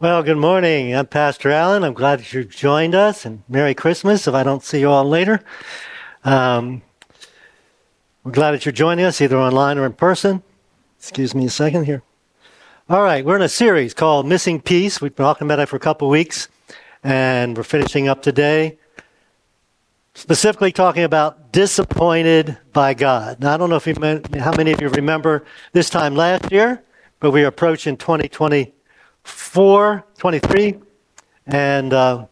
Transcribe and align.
Well, 0.00 0.22
good 0.22 0.36
morning. 0.36 0.94
I'm 0.94 1.08
Pastor 1.08 1.50
Allen. 1.50 1.82
I'm 1.82 1.92
glad 1.92 2.20
that 2.20 2.32
you 2.32 2.44
joined 2.44 2.94
us, 2.94 3.26
and 3.26 3.42
Merry 3.48 3.74
Christmas 3.74 4.28
if 4.28 4.34
I 4.34 4.44
don't 4.44 4.62
see 4.62 4.78
you 4.78 4.88
all 4.88 5.04
later. 5.04 5.40
Um, 6.22 6.82
we're 8.22 8.30
glad 8.30 8.52
that 8.52 8.64
you're 8.64 8.72
joining 8.72 9.04
us 9.04 9.20
either 9.20 9.36
online 9.36 9.76
or 9.76 9.84
in 9.84 9.94
person. 9.94 10.44
Excuse 11.00 11.34
me 11.34 11.46
a 11.46 11.50
second 11.50 11.86
here. 11.86 12.04
All 12.88 13.02
right, 13.02 13.24
we're 13.24 13.34
in 13.34 13.42
a 13.42 13.48
series 13.48 13.92
called 13.92 14.24
Missing 14.24 14.60
Peace. 14.60 15.00
We've 15.00 15.16
been 15.16 15.24
talking 15.24 15.48
about 15.48 15.58
it 15.58 15.66
for 15.66 15.74
a 15.74 15.80
couple 15.80 16.08
weeks, 16.08 16.46
and 17.02 17.56
we're 17.56 17.64
finishing 17.64 18.06
up 18.06 18.22
today. 18.22 18.78
Specifically, 20.14 20.70
talking 20.70 21.02
about 21.02 21.50
disappointed 21.50 22.56
by 22.72 22.94
God. 22.94 23.40
Now, 23.40 23.54
I 23.54 23.56
don't 23.56 23.68
know 23.68 23.74
if 23.74 23.86
you, 23.88 23.94
how 24.38 24.52
many 24.52 24.70
of 24.70 24.80
you 24.80 24.90
remember 24.90 25.44
this 25.72 25.90
time 25.90 26.14
last 26.14 26.52
year, 26.52 26.84
but 27.18 27.32
we 27.32 27.42
are 27.42 27.48
approaching 27.48 27.96
2020. 27.96 28.74
4, 29.28 30.04
23. 30.18 30.78
And 31.46 31.92
uh, 31.92 32.26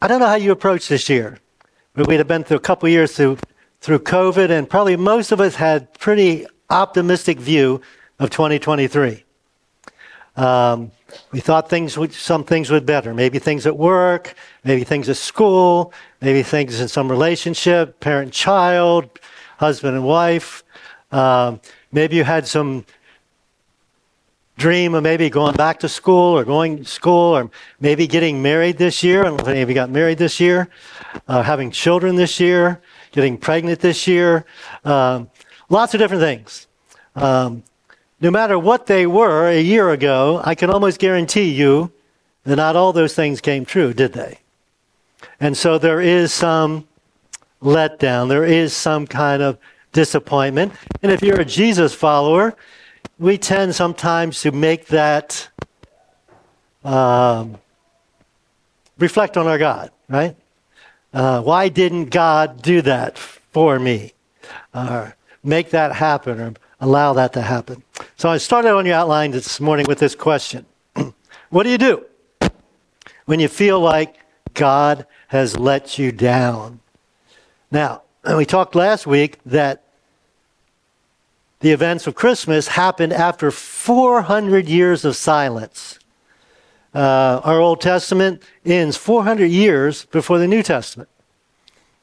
I 0.00 0.08
don't 0.08 0.20
know 0.20 0.26
how 0.26 0.34
you 0.34 0.52
approach 0.52 0.88
this 0.88 1.08
year. 1.08 1.38
But 1.94 2.06
we'd 2.08 2.18
have 2.18 2.28
been 2.28 2.44
through 2.44 2.58
a 2.58 2.60
couple 2.60 2.88
years 2.88 3.16
through, 3.16 3.38
through 3.80 4.00
COVID, 4.00 4.50
and 4.50 4.68
probably 4.68 4.96
most 4.96 5.32
of 5.32 5.40
us 5.40 5.54
had 5.54 5.92
pretty 5.98 6.46
optimistic 6.68 7.38
view 7.38 7.80
of 8.18 8.30
2023. 8.30 9.24
Um, 10.36 10.90
we 11.32 11.40
thought 11.40 11.70
things 11.70 11.96
would, 11.96 12.12
some 12.12 12.44
things 12.44 12.70
would 12.70 12.84
better. 12.84 13.14
Maybe 13.14 13.38
things 13.38 13.66
at 13.66 13.76
work, 13.76 14.34
maybe 14.64 14.84
things 14.84 15.08
at 15.08 15.16
school, 15.16 15.94
maybe 16.20 16.42
things 16.42 16.80
in 16.80 16.88
some 16.88 17.10
relationship, 17.10 18.00
parent 18.00 18.32
child, 18.32 19.08
husband 19.58 19.96
and 19.96 20.04
wife. 20.04 20.62
Um, 21.12 21.60
maybe 21.92 22.16
you 22.16 22.24
had 22.24 22.46
some 22.46 22.84
dream 24.56 24.94
of 24.94 25.02
maybe 25.02 25.28
going 25.28 25.54
back 25.54 25.80
to 25.80 25.88
school 25.88 26.36
or 26.36 26.44
going 26.44 26.78
to 26.78 26.84
school 26.84 27.36
or 27.36 27.50
maybe 27.80 28.06
getting 28.06 28.40
married 28.40 28.78
this 28.78 29.02
year. 29.02 29.20
I 29.20 29.24
don't 29.24 29.36
know 29.36 29.42
if 29.42 29.48
any 29.48 29.60
of 29.60 29.68
you 29.68 29.74
got 29.74 29.90
married 29.90 30.18
this 30.18 30.40
year, 30.40 30.68
uh, 31.28 31.42
having 31.42 31.70
children 31.70 32.16
this 32.16 32.40
year, 32.40 32.80
getting 33.12 33.36
pregnant 33.36 33.80
this 33.80 34.06
year. 34.06 34.44
Um, 34.84 35.30
lots 35.68 35.94
of 35.94 36.00
different 36.00 36.22
things. 36.22 36.66
Um, 37.14 37.62
no 38.20 38.30
matter 38.30 38.58
what 38.58 38.86
they 38.86 39.06
were 39.06 39.48
a 39.48 39.60
year 39.60 39.90
ago, 39.90 40.40
I 40.42 40.54
can 40.54 40.70
almost 40.70 40.98
guarantee 40.98 41.50
you 41.52 41.92
that 42.44 42.56
not 42.56 42.76
all 42.76 42.92
those 42.92 43.14
things 43.14 43.40
came 43.40 43.66
true, 43.66 43.92
did 43.92 44.14
they? 44.14 44.38
And 45.38 45.56
so 45.56 45.76
there 45.76 46.00
is 46.00 46.32
some 46.32 46.86
letdown. 47.62 48.28
There 48.28 48.44
is 48.44 48.72
some 48.72 49.06
kind 49.06 49.42
of 49.42 49.58
disappointment. 49.92 50.72
And 51.02 51.12
if 51.12 51.22
you're 51.22 51.40
a 51.40 51.44
Jesus 51.44 51.94
follower, 51.94 52.56
we 53.18 53.38
tend 53.38 53.74
sometimes 53.74 54.42
to 54.42 54.52
make 54.52 54.86
that 54.86 55.48
um, 56.84 57.56
reflect 58.98 59.36
on 59.36 59.46
our 59.46 59.58
God, 59.58 59.90
right? 60.08 60.36
Uh, 61.12 61.40
why 61.40 61.68
didn't 61.68 62.10
God 62.10 62.60
do 62.62 62.82
that 62.82 63.16
for 63.16 63.78
me? 63.78 64.12
Or 64.74 65.16
make 65.42 65.70
that 65.70 65.92
happen 65.92 66.40
or 66.40 66.54
allow 66.80 67.14
that 67.14 67.32
to 67.32 67.42
happen. 67.42 67.82
So 68.16 68.28
I 68.28 68.36
started 68.36 68.72
on 68.72 68.84
your 68.84 68.96
outline 68.96 69.30
this 69.30 69.60
morning 69.60 69.86
with 69.88 69.98
this 69.98 70.14
question 70.14 70.66
What 71.50 71.62
do 71.62 71.70
you 71.70 71.78
do 71.78 72.04
when 73.24 73.40
you 73.40 73.48
feel 73.48 73.80
like 73.80 74.16
God 74.52 75.06
has 75.28 75.58
let 75.58 75.98
you 75.98 76.12
down? 76.12 76.80
Now, 77.70 78.02
we 78.36 78.44
talked 78.44 78.74
last 78.74 79.06
week 79.06 79.38
that 79.46 79.85
the 81.66 81.72
events 81.72 82.06
of 82.06 82.14
Christmas 82.14 82.68
happened 82.68 83.12
after 83.12 83.50
400 83.50 84.68
years 84.68 85.04
of 85.04 85.16
silence. 85.16 85.98
Uh, 86.94 87.40
our 87.42 87.58
Old 87.58 87.80
Testament 87.80 88.40
ends 88.64 88.96
400 88.96 89.46
years 89.46 90.04
before 90.04 90.38
the 90.38 90.46
New 90.46 90.62
Testament. 90.62 91.08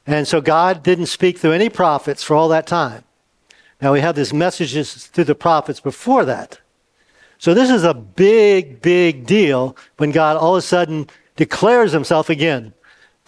And 0.05 0.27
so 0.27 0.41
God 0.41 0.83
didn't 0.83 1.05
speak 1.05 1.37
through 1.37 1.53
any 1.53 1.69
prophets 1.69 2.21
for 2.21 2.35
all 2.35 2.49
that 2.49 2.67
time. 2.67 3.05
Now 3.81 3.93
we 3.93 4.01
have 4.01 4.17
these 4.17 4.33
messages 4.33 5.07
through 5.07 5.23
the 5.23 5.33
prophets 5.33 5.79
before 5.79 6.25
that. 6.25 6.59
So 7.37 7.53
this 7.53 7.69
is 7.69 7.85
a 7.85 7.93
big, 7.93 8.81
big 8.81 9.25
deal 9.25 9.77
when 9.95 10.11
God 10.11 10.35
all 10.35 10.57
of 10.57 10.59
a 10.59 10.61
sudden 10.61 11.07
declares 11.37 11.93
himself 11.93 12.29
again 12.29 12.73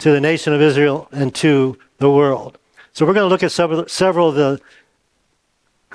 to 0.00 0.10
the 0.10 0.20
nation 0.20 0.52
of 0.52 0.60
Israel 0.60 1.08
and 1.12 1.34
to 1.36 1.78
the 1.96 2.10
world. 2.10 2.58
So 2.92 3.06
we're 3.06 3.14
going 3.14 3.24
to 3.24 3.32
look 3.32 3.42
at 3.42 3.52
several, 3.52 3.88
several 3.88 4.28
of 4.28 4.34
the 4.34 4.60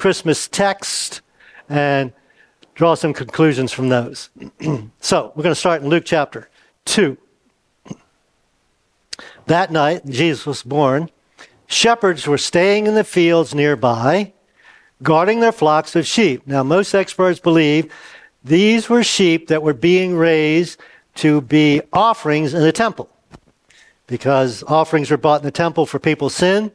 Christmas 0.02 0.48
text 0.48 1.22
and 1.70 2.12
draw 2.74 2.96
some 2.96 3.14
conclusions 3.14 3.72
from 3.72 3.90
those. 3.90 4.32
so, 5.00 5.32
we're 5.36 5.44
going 5.44 5.54
to 5.54 5.60
start 5.60 5.84
in 5.84 5.90
Luke 5.90 6.06
chapter 6.08 6.50
2. 6.86 7.16
That 9.46 9.72
night, 9.72 10.04
Jesus 10.08 10.48
was 10.48 10.64
born. 10.64 11.12
Shepherds 11.68 12.26
were 12.26 12.40
staying 12.40 12.88
in 12.88 12.96
the 12.96 13.04
fields 13.04 13.54
nearby, 13.54 14.34
guarding 15.04 15.40
their 15.40 15.52
flocks 15.52 15.96
of 15.96 16.08
sheep. 16.08 16.48
Now, 16.48 16.64
most 16.64 16.96
experts 16.96 17.40
believe 17.40 17.94
these 18.44 18.90
were 18.90 19.04
sheep 19.04 19.50
that 19.50 19.62
were 19.62 19.76
being 19.76 20.18
raised 20.18 20.80
to 21.18 21.42
be 21.42 21.80
offerings 21.94 22.56
in 22.56 22.64
the 22.64 22.72
temple 22.72 23.08
because 24.12 24.62
offerings 24.64 25.10
were 25.10 25.16
bought 25.16 25.40
in 25.40 25.46
the 25.46 25.52
temple 25.52 25.86
for 25.86 25.98
people's 25.98 26.36
sin, 26.36 26.70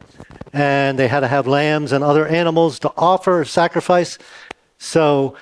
and 0.55 0.99
they 0.99 1.07
had 1.07 1.21
to 1.21 1.29
have 1.29 1.47
lambs 1.47 1.93
and 1.93 2.03
other 2.03 2.27
animals 2.27 2.79
to 2.79 2.91
offer 2.97 3.45
sacrifice. 3.45 4.17
So 4.79 5.37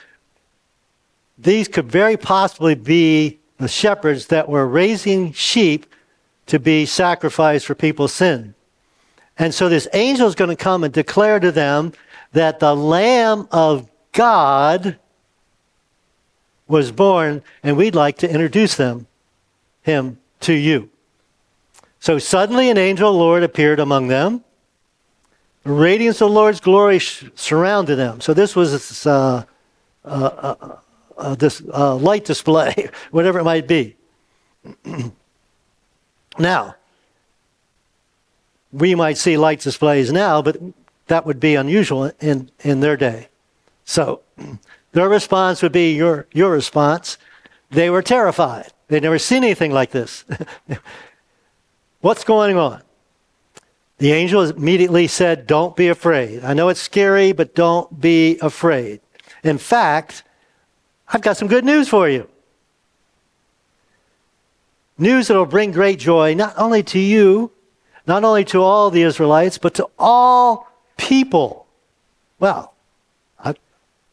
these 1.39 1.69
could 1.69 1.91
very 1.91 2.17
possibly 2.17 2.75
be 2.75 3.39
the 3.59 3.69
shepherds 3.69 4.27
that 4.27 4.49
were 4.49 4.67
raising 4.67 5.33
sheep 5.33 5.87
to 6.47 6.59
be 6.59 6.85
sacrificed 6.85 7.65
for 7.65 7.77
people's 7.77 8.13
sin. 8.13 8.57
And 9.39 9.55
so 9.55 9.69
this 9.69 9.87
angel 9.95 10.27
is 10.27 10.35
going 10.35 10.51
to 10.51 10.57
come 10.57 10.83
and 10.83 10.93
declare 10.93 11.39
to 11.39 11.53
them 11.53 11.93
that 12.33 12.59
the 12.59 12.75
Lamb 12.75 13.47
of 13.53 13.89
God 14.11 14.99
was 16.67 16.91
born, 16.91 17.45
and 17.63 17.77
we'd 17.77 17.95
like 17.95 18.19
to 18.19 18.29
introduce 18.29 18.75
them, 18.75 19.07
him 19.83 20.19
to 20.41 20.53
you. 20.53 20.91
So 22.05 22.19
suddenly 22.19 22.69
an 22.69 22.77
angel 22.77 23.09
of 23.09 23.15
the 23.15 23.19
Lord 23.19 23.43
appeared 23.43 23.81
among 23.81 24.09
them. 24.09 24.45
The 25.63 25.73
radiance 25.73 26.21
of 26.21 26.29
the 26.29 26.35
Lord's 26.35 26.61
glory 26.61 27.01
surrounded 27.01 27.97
them. 27.97 28.21
So 28.21 28.35
this 28.35 28.55
was 28.55 28.73
this, 28.73 29.07
uh, 29.07 29.45
uh, 30.05 30.09
uh, 30.09 30.77
uh 31.17 31.35
this 31.37 31.63
uh, 31.73 31.97
light 31.97 32.27
display, 32.27 32.91
whatever 33.11 33.39
it 33.39 33.45
might 33.45 33.67
be. 33.67 33.97
now, 36.39 36.75
we 38.71 38.95
might 38.95 39.17
see 39.17 39.39
light 39.39 39.61
displays 39.61 40.13
now, 40.13 40.43
but 40.43 40.59
that 41.07 41.25
would 41.25 41.41
be 41.41 41.55
unusual 41.55 42.13
in, 42.21 42.51
in 42.61 42.81
their 42.81 42.99
day. 42.99 43.29
So 43.87 44.21
their 44.93 45.09
response 45.09 45.63
would 45.63 45.73
be 45.73 45.95
your, 45.95 46.27
your 46.35 46.51
response. 46.51 47.17
They 47.71 47.89
were 47.89 48.03
terrified. 48.03 48.75
They'd 48.89 49.03
never 49.03 49.19
seen 49.19 49.43
anything 49.43 49.73
like 49.73 49.91
this. 49.91 50.27
What's 52.05 52.23
going 52.23 52.59
on? 52.59 52.83
The 53.97 54.13
angel 54.13 54.43
immediately 54.43 55.07
said, 55.07 55.47
Don't 55.47 55.75
be 55.75 55.89
afraid. 55.89 56.45
I 56.45 56.53
know 56.53 56.69
it's 56.69 56.83
scary, 56.83 57.33
but 57.33 57.55
don't 57.55 57.99
be 57.99 58.39
afraid. 58.41 59.01
In 59.43 59.57
fact, 59.57 60.23
I've 61.09 61.23
got 61.23 61.39
some 61.39 61.49
good 61.49 61.65
news 61.65 61.89
for 61.89 62.07
you. 62.07 62.29
News 64.99 65.29
that 65.29 65.35
will 65.35 65.47
bring 65.47 65.73
great 65.73 65.99
joy 65.99 66.35
not 66.35 66.53
only 66.59 66.83
to 66.83 66.99
you, 66.99 67.51
not 68.07 68.23
only 68.23 68.45
to 68.45 68.61
all 68.61 68.91
the 68.91 69.01
Israelites, 69.01 69.57
but 69.57 69.73
to 69.73 69.89
all 69.99 70.69
people. 70.99 71.67
Well, 72.39 72.75
are 73.39 73.55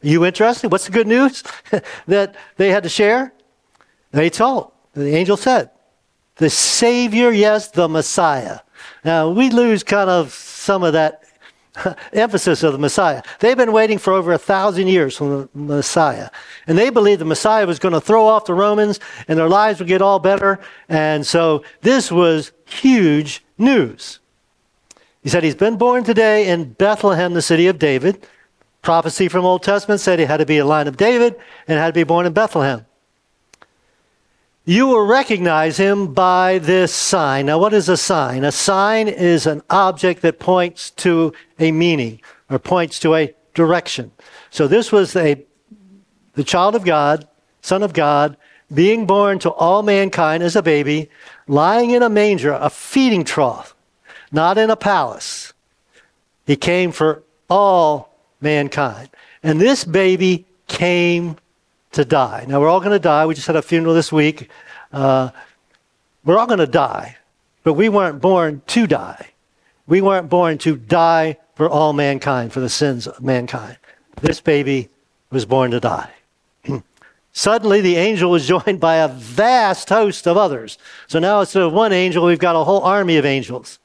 you 0.00 0.24
interested? 0.24 0.72
What's 0.72 0.86
the 0.86 0.92
good 0.92 1.06
news 1.06 1.44
that 2.06 2.36
they 2.56 2.70
had 2.70 2.84
to 2.84 2.88
share? 2.88 3.34
They 4.12 4.30
told. 4.30 4.72
The 4.94 5.14
angel 5.14 5.36
said, 5.36 5.71
the 6.36 6.50
Savior, 6.50 7.30
yes, 7.30 7.68
the 7.68 7.88
Messiah. 7.88 8.60
Now, 9.04 9.30
we 9.30 9.50
lose 9.50 9.82
kind 9.82 10.08
of 10.08 10.32
some 10.32 10.82
of 10.82 10.92
that 10.94 11.22
emphasis 12.12 12.62
of 12.62 12.72
the 12.72 12.78
Messiah. 12.78 13.22
They've 13.40 13.56
been 13.56 13.72
waiting 13.72 13.98
for 13.98 14.12
over 14.12 14.32
a 14.32 14.38
thousand 14.38 14.88
years 14.88 15.16
for 15.16 15.28
the 15.28 15.48
Messiah. 15.54 16.30
And 16.66 16.76
they 16.76 16.90
believed 16.90 17.20
the 17.20 17.26
Messiah 17.26 17.66
was 17.66 17.78
going 17.78 17.94
to 17.94 18.00
throw 18.00 18.26
off 18.26 18.44
the 18.44 18.54
Romans 18.54 19.00
and 19.28 19.38
their 19.38 19.48
lives 19.48 19.78
would 19.78 19.88
get 19.88 20.02
all 20.02 20.18
better. 20.18 20.60
And 20.88 21.26
so 21.26 21.64
this 21.80 22.10
was 22.10 22.52
huge 22.66 23.42
news. 23.58 24.20
He 25.22 25.28
said, 25.28 25.44
He's 25.44 25.54
been 25.54 25.76
born 25.76 26.04
today 26.04 26.48
in 26.48 26.72
Bethlehem, 26.72 27.32
the 27.34 27.42
city 27.42 27.68
of 27.68 27.78
David. 27.78 28.26
Prophecy 28.82 29.28
from 29.28 29.44
Old 29.44 29.62
Testament 29.62 30.00
said 30.00 30.18
he 30.18 30.24
had 30.24 30.38
to 30.38 30.46
be 30.46 30.58
a 30.58 30.64
line 30.64 30.88
of 30.88 30.96
David 30.96 31.36
and 31.68 31.78
had 31.78 31.86
to 31.86 31.92
be 31.92 32.02
born 32.02 32.26
in 32.26 32.32
Bethlehem 32.32 32.84
you 34.64 34.86
will 34.86 35.06
recognize 35.06 35.76
him 35.76 36.14
by 36.14 36.58
this 36.58 36.94
sign. 36.94 37.46
Now, 37.46 37.58
what 37.58 37.72
is 37.72 37.88
a 37.88 37.96
sign? 37.96 38.44
A 38.44 38.52
sign 38.52 39.08
is 39.08 39.46
an 39.46 39.62
object 39.70 40.22
that 40.22 40.38
points 40.38 40.90
to 40.90 41.32
a 41.58 41.72
meaning 41.72 42.20
or 42.50 42.58
points 42.58 43.00
to 43.00 43.14
a 43.14 43.34
direction. 43.54 44.12
So 44.50 44.68
this 44.68 44.92
was 44.92 45.16
a 45.16 45.44
the 46.34 46.44
child 46.44 46.74
of 46.74 46.84
God 46.84 47.28
Son 47.62 47.84
of 47.84 47.92
God, 47.92 48.36
being 48.74 49.06
born 49.06 49.38
to 49.38 49.50
all 49.50 49.82
mankind 49.82 50.42
as 50.42 50.56
a 50.56 50.62
baby, 50.62 51.08
lying 51.46 51.92
in 51.92 52.02
a 52.02 52.10
manger, 52.10 52.52
a 52.52 52.68
feeding 52.68 53.24
trough, 53.24 53.74
not 54.32 54.58
in 54.58 54.68
a 54.68 54.76
palace. 54.76 55.52
He 56.44 56.56
came 56.56 56.90
for 56.90 57.22
all 57.48 58.14
mankind. 58.40 59.10
And 59.42 59.60
this 59.60 59.84
baby 59.84 60.44
came 60.66 61.36
to 61.92 62.04
die. 62.04 62.44
Now, 62.48 62.60
we're 62.60 62.68
all 62.68 62.80
going 62.80 62.92
to 62.92 62.98
die. 62.98 63.26
We 63.26 63.34
just 63.34 63.46
had 63.46 63.56
a 63.56 63.62
funeral 63.62 63.94
this 63.94 64.12
week. 64.12 64.50
Uh, 64.92 65.30
we're 66.24 66.38
all 66.38 66.46
going 66.46 66.58
to 66.58 66.66
die, 66.66 67.16
but 67.64 67.74
we 67.74 67.88
weren't 67.88 68.20
born 68.20 68.62
to 68.68 68.86
die. 68.86 69.30
We 69.86 70.00
weren't 70.00 70.28
born 70.28 70.58
to 70.58 70.76
die 70.76 71.38
for 71.54 71.68
all 71.68 71.92
mankind, 71.92 72.52
for 72.52 72.60
the 72.60 72.68
sins 72.68 73.06
of 73.06 73.22
mankind. 73.22 73.76
This 74.20 74.40
baby 74.40 74.88
was 75.30 75.44
born 75.44 75.70
to 75.72 75.80
die. 75.80 76.10
Suddenly, 77.32 77.80
the 77.80 77.96
angel 77.96 78.30
was 78.30 78.46
joined 78.66 78.80
by 78.80 78.96
a 78.96 79.08
vast 79.08 79.88
host 79.88 80.26
of 80.26 80.36
others. 80.36 80.78
So 81.08 81.18
now 81.18 81.40
instead 81.40 81.62
of 81.62 81.72
one 81.72 81.92
angel, 81.92 82.24
we've 82.24 82.38
got 82.38 82.56
a 82.56 82.64
whole 82.64 82.82
army 82.82 83.16
of 83.16 83.24
angels. 83.24 83.78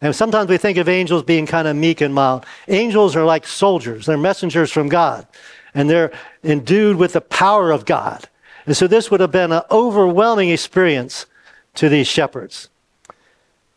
And 0.00 0.14
sometimes 0.14 0.48
we 0.48 0.58
think 0.58 0.78
of 0.78 0.88
angels 0.88 1.24
being 1.24 1.46
kind 1.46 1.66
of 1.66 1.74
meek 1.74 2.00
and 2.00 2.14
mild. 2.14 2.46
Angels 2.68 3.16
are 3.16 3.24
like 3.24 3.46
soldiers, 3.46 4.06
they're 4.06 4.16
messengers 4.16 4.70
from 4.70 4.88
God, 4.88 5.26
and 5.74 5.88
they're 5.88 6.12
endued 6.42 6.96
with 6.96 7.12
the 7.12 7.20
power 7.20 7.70
of 7.70 7.84
God. 7.84 8.28
And 8.66 8.76
so 8.76 8.86
this 8.86 9.10
would 9.10 9.20
have 9.20 9.32
been 9.32 9.52
an 9.52 9.62
overwhelming 9.70 10.50
experience 10.50 11.26
to 11.74 11.88
these 11.88 12.06
shepherds. 12.06 12.68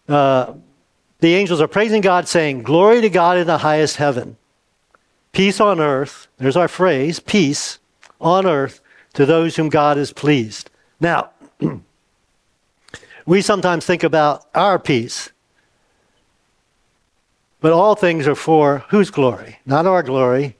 Uh, 0.07 0.53
the 1.19 1.35
angels 1.35 1.61
are 1.61 1.67
praising 1.67 2.01
God, 2.01 2.27
saying, 2.27 2.63
Glory 2.63 2.99
to 3.01 3.09
God 3.09 3.37
in 3.37 3.47
the 3.47 3.59
highest 3.59 3.97
heaven. 3.97 4.37
Peace 5.31 5.59
on 5.61 5.79
earth. 5.79 6.27
There's 6.37 6.57
our 6.57 6.67
phrase, 6.67 7.19
peace 7.19 7.79
on 8.19 8.45
earth 8.45 8.81
to 9.13 9.25
those 9.25 9.55
whom 9.55 9.69
God 9.69 9.97
is 9.97 10.11
pleased. 10.11 10.69
Now, 10.99 11.29
we 13.25 13.41
sometimes 13.41 13.85
think 13.85 14.03
about 14.03 14.45
our 14.53 14.79
peace, 14.79 15.31
but 17.59 17.71
all 17.71 17.95
things 17.95 18.27
are 18.27 18.35
for 18.35 18.79
whose 18.89 19.11
glory? 19.11 19.59
Not 19.65 19.85
our 19.85 20.03
glory, 20.03 20.57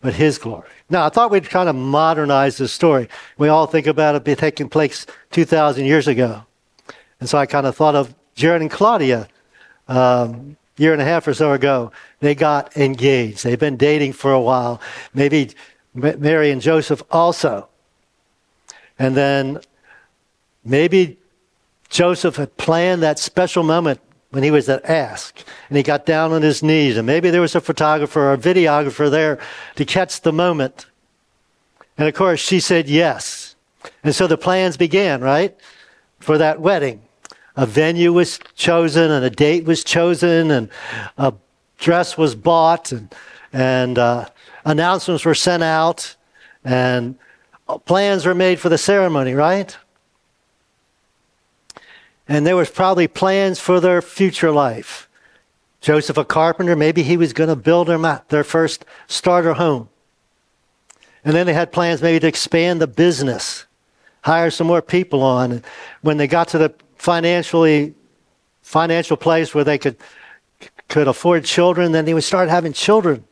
but 0.00 0.14
His 0.14 0.38
glory. 0.38 0.68
Now, 0.88 1.06
I 1.06 1.08
thought 1.08 1.30
we'd 1.30 1.48
kind 1.48 1.68
of 1.68 1.76
modernize 1.76 2.56
this 2.58 2.72
story. 2.72 3.08
We 3.38 3.48
all 3.48 3.66
think 3.66 3.86
about 3.86 4.14
it 4.14 4.38
taking 4.38 4.68
place 4.68 5.06
2,000 5.30 5.84
years 5.84 6.08
ago. 6.08 6.44
And 7.20 7.28
so 7.28 7.38
I 7.38 7.46
kind 7.46 7.66
of 7.66 7.76
thought 7.76 7.94
of 7.94 8.14
Jared 8.34 8.62
and 8.62 8.70
Claudia 8.70 9.28
um, 9.88 10.56
year 10.76 10.92
and 10.92 11.02
a 11.02 11.04
half 11.04 11.28
or 11.28 11.34
so 11.34 11.52
ago. 11.52 11.92
They 12.20 12.34
got 12.34 12.76
engaged. 12.76 13.44
They've 13.44 13.58
been 13.58 13.76
dating 13.76 14.14
for 14.14 14.32
a 14.32 14.40
while. 14.40 14.80
Maybe 15.12 15.50
Mary 15.94 16.50
and 16.50 16.62
Joseph 16.62 17.02
also. 17.10 17.68
And 18.98 19.16
then 19.16 19.60
maybe 20.64 21.18
Joseph 21.88 22.36
had 22.36 22.56
planned 22.56 23.02
that 23.02 23.18
special 23.18 23.62
moment 23.62 24.00
when 24.30 24.42
he 24.42 24.50
was 24.50 24.68
at 24.68 24.84
Ask 24.84 25.44
and 25.68 25.76
he 25.76 25.82
got 25.82 26.06
down 26.06 26.32
on 26.32 26.42
his 26.42 26.62
knees. 26.62 26.96
And 26.96 27.06
maybe 27.06 27.30
there 27.30 27.40
was 27.40 27.54
a 27.54 27.60
photographer 27.60 28.20
or 28.20 28.32
a 28.32 28.38
videographer 28.38 29.10
there 29.10 29.38
to 29.76 29.84
catch 29.84 30.20
the 30.20 30.32
moment. 30.32 30.86
And 31.98 32.08
of 32.08 32.14
course, 32.14 32.40
she 32.40 32.60
said 32.60 32.88
yes. 32.88 33.56
And 34.04 34.14
so 34.14 34.26
the 34.26 34.38
plans 34.38 34.76
began, 34.76 35.20
right? 35.20 35.56
For 36.20 36.38
that 36.38 36.60
wedding 36.60 37.02
a 37.56 37.66
venue 37.66 38.12
was 38.12 38.38
chosen 38.54 39.10
and 39.10 39.24
a 39.24 39.30
date 39.30 39.64
was 39.64 39.84
chosen 39.84 40.50
and 40.50 40.70
a 41.18 41.34
dress 41.78 42.16
was 42.16 42.34
bought 42.34 42.92
and, 42.92 43.14
and 43.52 43.98
uh, 43.98 44.26
announcements 44.64 45.24
were 45.24 45.34
sent 45.34 45.62
out 45.62 46.16
and 46.64 47.18
plans 47.84 48.24
were 48.24 48.34
made 48.34 48.60
for 48.60 48.68
the 48.68 48.78
ceremony, 48.78 49.34
right? 49.34 49.76
And 52.30 52.46
there 52.46 52.54
was 52.54 52.70
probably 52.70 53.08
plans 53.08 53.58
for 53.58 53.80
their 53.80 54.00
future 54.00 54.52
life. 54.52 55.08
Joseph, 55.80 56.16
a 56.16 56.24
carpenter, 56.24 56.76
maybe 56.76 57.02
he 57.02 57.16
was 57.16 57.32
going 57.32 57.48
to 57.48 57.56
build 57.56 57.88
them 57.88 58.06
their 58.28 58.44
first 58.44 58.84
starter 59.08 59.54
home. 59.54 59.88
And 61.24 61.34
then 61.34 61.46
they 61.46 61.52
had 61.52 61.72
plans 61.72 62.00
maybe 62.00 62.20
to 62.20 62.28
expand 62.28 62.80
the 62.80 62.86
business, 62.86 63.66
hire 64.22 64.52
some 64.52 64.68
more 64.68 64.80
people 64.80 65.24
on. 65.24 65.50
And 65.50 65.64
when 66.02 66.18
they 66.18 66.28
got 66.28 66.46
to 66.48 66.58
the 66.58 66.72
financially 66.94 67.94
financial 68.62 69.16
place 69.16 69.52
where 69.52 69.64
they 69.64 69.76
could 69.76 69.96
could 70.86 71.08
afford 71.08 71.44
children, 71.44 71.90
then 71.90 72.04
they 72.04 72.14
would 72.14 72.24
start 72.24 72.48
having 72.48 72.72
children 72.72 73.24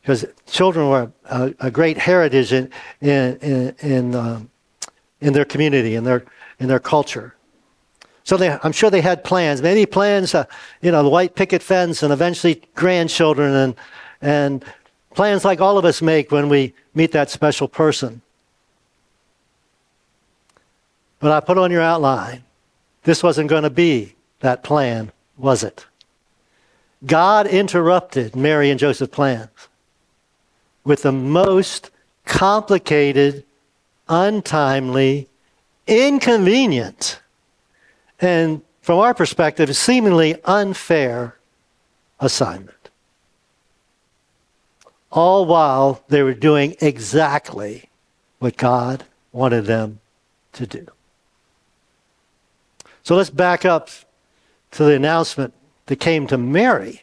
because 0.00 0.24
children 0.46 0.88
were 0.88 1.10
a, 1.24 1.54
a, 1.58 1.70
great 1.70 1.98
heritage 1.98 2.52
in 2.52 2.70
in 3.00 3.36
in 3.38 3.74
in, 3.80 4.14
um, 4.14 4.50
in, 5.20 5.32
their 5.32 5.44
community 5.44 5.96
in 5.96 6.04
their 6.04 6.24
in 6.60 6.68
their 6.68 6.80
culture. 6.80 7.34
So 8.24 8.36
they, 8.36 8.56
I'm 8.62 8.72
sure 8.72 8.90
they 8.90 9.00
had 9.00 9.24
plans, 9.24 9.62
maybe 9.62 9.84
plans, 9.84 10.34
uh, 10.34 10.44
you 10.80 10.90
know, 10.92 11.02
the 11.02 11.08
white 11.08 11.34
picket 11.34 11.62
fence 11.62 12.02
and 12.02 12.12
eventually 12.12 12.62
grandchildren 12.74 13.52
and 13.54 13.74
and 14.20 14.64
plans 15.14 15.44
like 15.44 15.60
all 15.60 15.78
of 15.78 15.84
us 15.84 16.00
make 16.00 16.30
when 16.30 16.48
we 16.48 16.72
meet 16.94 17.12
that 17.12 17.30
special 17.30 17.68
person. 17.68 18.22
But 21.18 21.32
I 21.32 21.40
put 21.40 21.58
on 21.58 21.70
your 21.70 21.82
outline 21.82 22.44
this 23.04 23.22
wasn't 23.22 23.48
going 23.48 23.64
to 23.64 23.70
be 23.70 24.14
that 24.40 24.62
plan, 24.62 25.10
was 25.36 25.64
it? 25.64 25.86
God 27.04 27.46
interrupted 27.46 28.36
Mary 28.36 28.70
and 28.70 28.78
Joseph's 28.78 29.14
plans 29.14 29.48
with 30.84 31.02
the 31.02 31.12
most 31.12 31.90
complicated, 32.24 33.44
untimely, 34.08 35.28
inconvenient, 35.86 37.20
and 38.22 38.62
from 38.80 38.98
our 38.98 39.12
perspective, 39.14 39.68
a 39.68 39.74
seemingly 39.74 40.36
unfair 40.44 41.36
assignment. 42.20 42.90
All 45.10 45.44
while 45.44 46.02
they 46.08 46.22
were 46.22 46.32
doing 46.32 46.76
exactly 46.80 47.90
what 48.38 48.56
God 48.56 49.04
wanted 49.32 49.66
them 49.66 50.00
to 50.54 50.66
do. 50.66 50.86
So 53.02 53.16
let's 53.16 53.30
back 53.30 53.64
up 53.64 53.90
to 54.72 54.84
the 54.84 54.94
announcement 54.94 55.52
that 55.86 55.96
came 55.96 56.26
to 56.28 56.38
Mary 56.38 57.02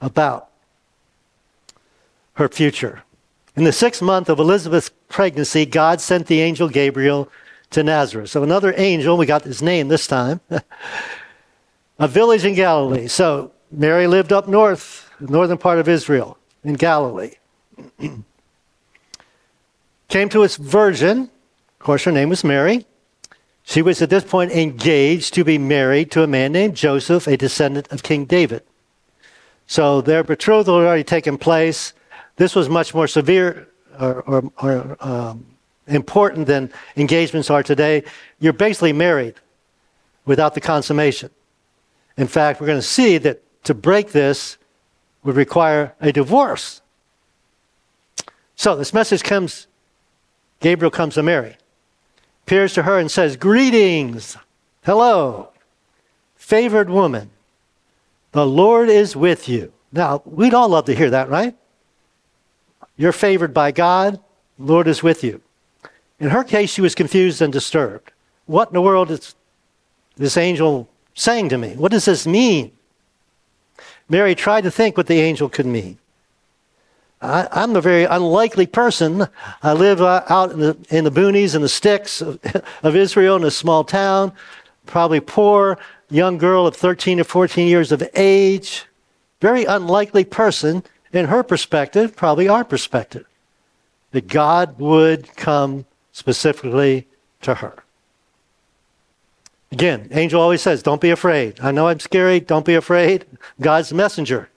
about 0.00 0.48
her 2.34 2.48
future. 2.48 3.02
In 3.54 3.64
the 3.64 3.72
sixth 3.72 4.02
month 4.02 4.28
of 4.28 4.38
Elizabeth's 4.38 4.90
pregnancy, 5.08 5.64
God 5.66 6.00
sent 6.00 6.26
the 6.26 6.40
angel 6.40 6.68
Gabriel 6.68 7.30
to 7.70 7.82
Nazareth. 7.82 8.30
So 8.30 8.42
another 8.42 8.74
angel, 8.76 9.16
we 9.16 9.26
got 9.26 9.42
his 9.42 9.62
name 9.62 9.88
this 9.88 10.06
time, 10.06 10.40
a 11.98 12.08
village 12.08 12.44
in 12.44 12.54
Galilee. 12.54 13.08
So 13.08 13.52
Mary 13.70 14.06
lived 14.06 14.32
up 14.32 14.48
north, 14.48 15.10
the 15.20 15.32
northern 15.32 15.58
part 15.58 15.78
of 15.78 15.88
Israel, 15.88 16.38
in 16.64 16.74
Galilee. 16.74 17.32
Came 20.08 20.28
to 20.28 20.42
its 20.44 20.56
virgin, 20.56 21.22
of 21.22 21.78
course, 21.80 22.04
her 22.04 22.12
name 22.12 22.28
was 22.28 22.44
Mary. 22.44 22.86
She 23.64 23.82
was 23.82 24.00
at 24.00 24.10
this 24.10 24.22
point 24.22 24.52
engaged 24.52 25.34
to 25.34 25.44
be 25.44 25.58
married 25.58 26.12
to 26.12 26.22
a 26.22 26.28
man 26.28 26.52
named 26.52 26.76
Joseph, 26.76 27.26
a 27.26 27.36
descendant 27.36 27.90
of 27.90 28.04
King 28.04 28.24
David. 28.24 28.62
So 29.66 30.00
their 30.00 30.22
betrothal 30.22 30.78
had 30.78 30.86
already 30.86 31.02
taken 31.02 31.36
place. 31.36 31.92
This 32.36 32.54
was 32.54 32.68
much 32.68 32.94
more 32.94 33.08
severe 33.08 33.68
or, 33.98 34.22
or, 34.22 34.52
or 34.62 34.96
um, 35.00 35.46
important 35.86 36.46
than 36.46 36.72
engagements 36.96 37.50
are 37.50 37.62
today. 37.62 38.04
You're 38.38 38.52
basically 38.52 38.92
married 38.92 39.34
without 40.24 40.54
the 40.54 40.60
consummation. 40.60 41.30
In 42.16 42.26
fact, 42.26 42.60
we're 42.60 42.66
going 42.66 42.78
to 42.78 42.86
see 42.86 43.18
that 43.18 43.42
to 43.64 43.74
break 43.74 44.12
this 44.12 44.58
would 45.22 45.36
require 45.36 45.94
a 46.00 46.12
divorce. 46.12 46.80
So 48.54 48.74
this 48.76 48.94
message 48.94 49.22
comes, 49.22 49.66
Gabriel 50.60 50.90
comes 50.90 51.14
to 51.14 51.22
Mary 51.22 51.56
appears 52.46 52.74
to 52.74 52.84
her 52.84 52.96
and 53.00 53.10
says, 53.10 53.36
Greetings, 53.36 54.36
hello, 54.84 55.50
favored 56.36 56.88
woman, 56.88 57.28
the 58.30 58.46
Lord 58.46 58.88
is 58.88 59.16
with 59.16 59.48
you. 59.48 59.72
Now, 59.90 60.22
we'd 60.24 60.54
all 60.54 60.68
love 60.68 60.84
to 60.84 60.94
hear 60.94 61.10
that, 61.10 61.28
right? 61.28 61.56
You're 62.96 63.10
favored 63.10 63.52
by 63.52 63.72
God, 63.72 64.20
Lord 64.60 64.86
is 64.86 65.02
with 65.02 65.24
you. 65.24 65.42
In 66.18 66.30
her 66.30 66.44
case, 66.44 66.70
she 66.70 66.80
was 66.80 66.94
confused 66.94 67.42
and 67.42 67.52
disturbed. 67.52 68.12
What 68.46 68.68
in 68.68 68.74
the 68.74 68.82
world 68.82 69.10
is 69.10 69.34
this 70.16 70.36
angel 70.36 70.88
saying 71.14 71.50
to 71.50 71.58
me? 71.58 71.74
What 71.76 71.92
does 71.92 72.06
this 72.06 72.26
mean? 72.26 72.72
Mary 74.08 74.34
tried 74.34 74.62
to 74.62 74.70
think 74.70 74.96
what 74.96 75.08
the 75.08 75.20
angel 75.20 75.48
could 75.48 75.66
mean. 75.66 75.98
I, 77.20 77.48
am 77.64 77.74
a 77.74 77.80
very 77.80 78.04
unlikely 78.04 78.66
person. 78.66 79.26
I 79.62 79.72
live 79.72 80.00
uh, 80.00 80.22
out 80.28 80.52
in 80.52 80.60
the, 80.60 80.76
in 80.90 81.04
the 81.04 81.10
boonies 81.10 81.54
and 81.54 81.64
the 81.64 81.68
sticks 81.68 82.20
of, 82.20 82.38
of 82.82 82.94
Israel 82.94 83.36
in 83.36 83.44
a 83.44 83.50
small 83.50 83.84
town, 83.84 84.32
probably 84.84 85.20
poor, 85.20 85.78
young 86.08 86.38
girl 86.38 86.66
of 86.66 86.76
13 86.76 87.20
or 87.20 87.24
14 87.24 87.66
years 87.66 87.90
of 87.90 88.02
age. 88.14 88.86
Very 89.40 89.64
unlikely 89.64 90.24
person 90.24 90.84
in 91.12 91.26
her 91.26 91.42
perspective, 91.42 92.14
probably 92.14 92.48
our 92.48 92.64
perspective. 92.64 93.26
that 94.12 94.28
God 94.28 94.78
would 94.78 95.34
come 95.36 95.84
specifically 96.16 97.06
to 97.42 97.56
her. 97.56 97.84
Again, 99.70 100.08
angel 100.12 100.40
always 100.40 100.62
says, 100.62 100.82
Don't 100.82 101.00
be 101.02 101.10
afraid. 101.10 101.60
I 101.60 101.72
know 101.72 101.88
I'm 101.88 102.00
scary. 102.00 102.40
Don't 102.40 102.64
be 102.64 102.74
afraid. 102.74 103.26
God's 103.60 103.92
messenger. 103.92 104.48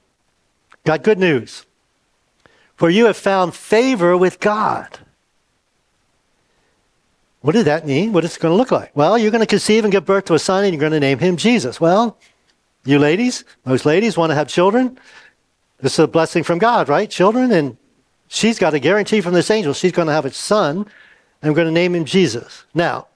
Got 0.85 1.03
good 1.03 1.19
news. 1.19 1.65
For 2.77 2.89
you 2.89 3.07
have 3.07 3.17
found 3.17 3.53
favor 3.55 4.15
with 4.15 4.39
God. 4.39 4.99
What 7.41 7.55
did 7.55 7.65
that 7.65 7.85
mean? 7.85 8.13
What 8.13 8.23
is 8.23 8.37
it 8.37 8.39
going 8.39 8.53
to 8.53 8.57
look 8.57 8.71
like? 8.71 8.95
Well, 8.95 9.17
you're 9.17 9.31
going 9.31 9.41
to 9.41 9.45
conceive 9.45 9.83
and 9.83 9.91
give 9.91 10.05
birth 10.05 10.25
to 10.25 10.35
a 10.35 10.39
son, 10.39 10.63
and 10.63 10.73
you're 10.73 10.79
going 10.79 10.93
to 10.93 10.99
name 11.01 11.19
him 11.19 11.35
Jesus. 11.35 11.81
Well, 11.81 12.17
you 12.85 12.99
ladies, 12.99 13.43
most 13.65 13.85
ladies 13.85 14.15
want 14.15 14.29
to 14.29 14.35
have 14.35 14.47
children. 14.47 14.97
This 15.81 15.93
is 15.93 15.99
a 15.99 16.07
blessing 16.07 16.45
from 16.45 16.57
God, 16.57 16.87
right? 16.87 17.09
Children, 17.09 17.51
and 17.51 17.75
she's 18.29 18.59
got 18.59 18.73
a 18.73 18.79
guarantee 18.79 19.19
from 19.19 19.33
this 19.33 19.51
angel 19.51 19.73
she's 19.73 19.91
going 19.91 20.07
to 20.07 20.13
have 20.13 20.25
a 20.25 20.31
son, 20.31 20.85
I'm 21.41 21.53
going 21.53 21.67
to 21.67 21.71
name 21.71 21.95
him 21.95 22.05
Jesus. 22.05 22.65
Now, 22.73 23.07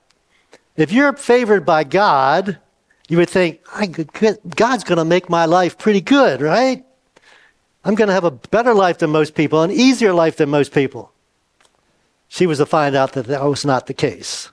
if 0.75 0.91
you're 0.91 1.13
favored 1.13 1.65
by 1.65 1.83
God, 1.83 2.57
you 3.09 3.17
would 3.17 3.29
think, 3.29 3.61
God's 4.55 4.83
going 4.83 4.97
to 4.97 5.05
make 5.05 5.29
my 5.29 5.45
life 5.45 5.77
pretty 5.77 6.01
good, 6.01 6.41
right? 6.41 6.83
I'm 7.83 7.95
going 7.95 8.07
to 8.07 8.13
have 8.13 8.23
a 8.23 8.31
better 8.31 8.73
life 8.73 8.99
than 8.99 9.09
most 9.09 9.35
people, 9.35 9.61
an 9.61 9.71
easier 9.71 10.13
life 10.13 10.37
than 10.37 10.49
most 10.49 10.73
people. 10.73 11.11
She 12.29 12.47
was 12.47 12.57
to 12.59 12.65
find 12.65 12.95
out 12.95 13.13
that 13.13 13.27
that 13.27 13.43
was 13.43 13.65
not 13.65 13.87
the 13.87 13.93
case. 13.93 14.49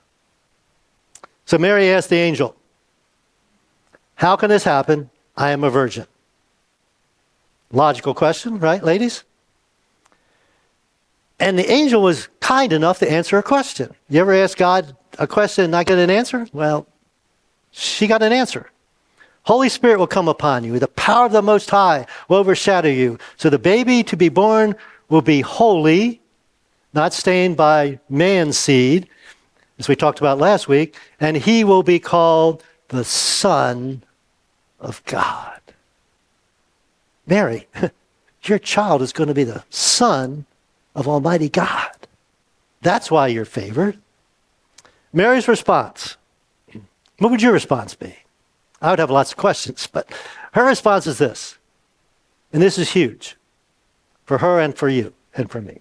So 1.47 1.57
Mary 1.57 1.91
asked 1.91 2.11
the 2.11 2.17
angel, 2.17 2.57
How 4.17 4.37
can 4.37 4.51
this 4.51 4.65
happen? 4.65 5.11
I 5.37 5.53
am 5.53 5.65
a 5.65 5.71
virgin. 5.71 6.07
Logical 7.73 8.15
question, 8.15 8.59
right, 8.59 8.83
ladies? 8.83 9.23
And 11.39 11.59
the 11.59 11.71
angel 11.71 12.03
was 12.03 12.29
kind 12.51 12.73
enough 12.73 12.99
to 12.99 13.09
answer 13.09 13.39
a 13.39 13.45
question. 13.45 13.95
You 14.09 14.21
ever 14.23 14.35
ask 14.35 14.59
God 14.59 14.97
a 15.21 15.27
question 15.29 15.63
and 15.63 15.71
not 15.71 15.87
get 15.87 16.01
an 16.01 16.11
answer? 16.11 16.49
Well, 16.53 16.85
she 17.71 18.09
got 18.09 18.25
an 18.25 18.33
answer. 18.33 18.69
Holy 19.45 19.69
Spirit 19.69 20.01
will 20.01 20.09
come 20.09 20.27
upon 20.27 20.65
you. 20.65 20.81
The 20.81 20.89
power 20.89 21.27
of 21.27 21.33
the 21.33 21.43
Most 21.43 21.71
High 21.71 22.07
will 22.27 22.39
overshadow 22.39 22.89
you. 22.89 23.21
So 23.37 23.51
the 23.51 23.59
baby 23.61 24.03
to 24.03 24.17
be 24.17 24.29
born 24.31 24.75
will 25.09 25.23
be 25.23 25.43
holy, 25.43 26.21
not 26.93 27.13
stained 27.13 27.57
by 27.57 28.01
man's 28.09 28.59
seed, 28.59 29.09
as 29.79 29.87
we 29.87 29.95
talked 29.95 30.19
about 30.19 30.39
last 30.39 30.67
week, 30.67 30.97
and 31.21 31.37
he 31.37 31.63
will 31.63 31.85
be 31.85 32.01
called 32.01 32.65
the 32.89 33.05
Son 33.05 34.03
of 34.81 35.05
God. 35.05 35.61
Mary, 37.29 37.69
your 38.43 38.59
child 38.59 39.03
is 39.03 39.13
going 39.13 39.29
to 39.29 39.35
be 39.35 39.45
the 39.45 39.63
Son 39.71 40.47
of 40.97 41.07
Almighty 41.07 41.49
God. 41.49 42.00
That's 42.81 43.11
why 43.11 43.29
you're 43.29 43.45
favored. 43.45 43.99
Mary's 45.13 45.49
response. 45.49 46.17
What 47.19 47.31
would 47.31 47.43
your 47.43 47.53
response 47.53 47.95
be? 47.95 48.15
I 48.81 48.91
would 48.91 48.99
have 48.99 49.11
lots 49.11 49.33
of 49.33 49.37
questions, 49.37 49.87
but 49.87 50.11
her 50.53 50.65
response 50.65 51.07
is 51.07 51.19
this. 51.19 51.59
And 52.53 52.63
this 52.63 52.79
is 52.79 52.93
huge 52.93 53.37
for 54.25 54.39
her 54.39 54.59
and 54.59 54.77
for 54.77 54.89
you 54.89 55.13
and 55.35 55.51
for 55.51 55.61
me. 55.61 55.81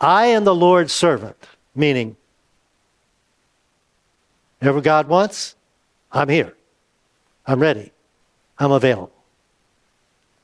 I 0.00 0.26
am 0.26 0.44
the 0.44 0.54
Lord's 0.54 0.92
servant, 0.92 1.36
meaning, 1.74 2.16
whatever 4.58 4.80
God 4.80 5.08
wants, 5.08 5.54
I'm 6.12 6.28
here. 6.28 6.54
I'm 7.46 7.60
ready. 7.60 7.92
I'm 8.58 8.72
available. 8.72 9.12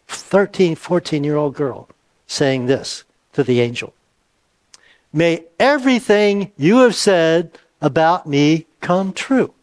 13, 0.09 0.75
14 0.75 1.25
year 1.25 1.37
old 1.37 1.55
girl 1.55 1.89
saying 2.27 2.67
this 2.67 3.05
to 3.33 3.45
the 3.45 3.61
angel 3.61 3.93
May 5.17 5.47
everything 5.59 6.53
you 6.59 6.81
have 6.81 6.95
said 6.95 7.59
about 7.81 8.27
me 8.27 8.67
come 8.83 9.15
true. 9.15 9.55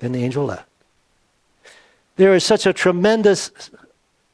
Then 0.00 0.12
the 0.12 0.22
angel 0.22 0.44
left. 0.44 0.68
There 2.16 2.34
is 2.34 2.44
such 2.44 2.66
a 2.66 2.74
tremendous 2.74 3.50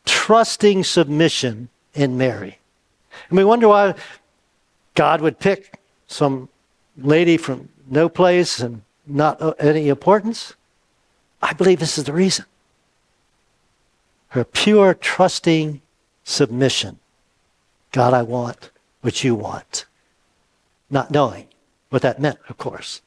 trusting 0.04 0.82
submission 0.82 1.68
in 1.94 2.18
Mary. 2.18 2.58
And 3.28 3.38
we 3.38 3.44
wonder 3.44 3.68
why 3.68 3.94
God 4.96 5.20
would 5.20 5.38
pick 5.38 5.78
some 6.08 6.48
lady 6.98 7.36
from 7.36 7.68
no 7.88 8.08
place 8.08 8.58
and 8.58 8.82
not 9.06 9.60
any 9.60 9.88
importance. 9.88 10.54
I 11.40 11.52
believe 11.52 11.78
this 11.78 11.98
is 11.98 12.04
the 12.04 12.12
reason. 12.12 12.46
Her 14.30 14.42
pure, 14.42 14.92
trusting 14.92 15.82
submission. 16.24 16.98
God, 17.92 18.12
I 18.12 18.22
want 18.22 18.70
what 19.00 19.24
you 19.24 19.34
want. 19.34 19.86
Not 20.90 21.10
knowing 21.10 21.46
what 21.90 22.02
that 22.02 22.20
meant, 22.20 22.38
of 22.48 22.58
course. 22.58 23.02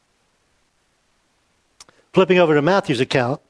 Flipping 2.13 2.37
over 2.37 2.53
to 2.53 2.61
Matthew's 2.61 2.99
account, 2.99 3.41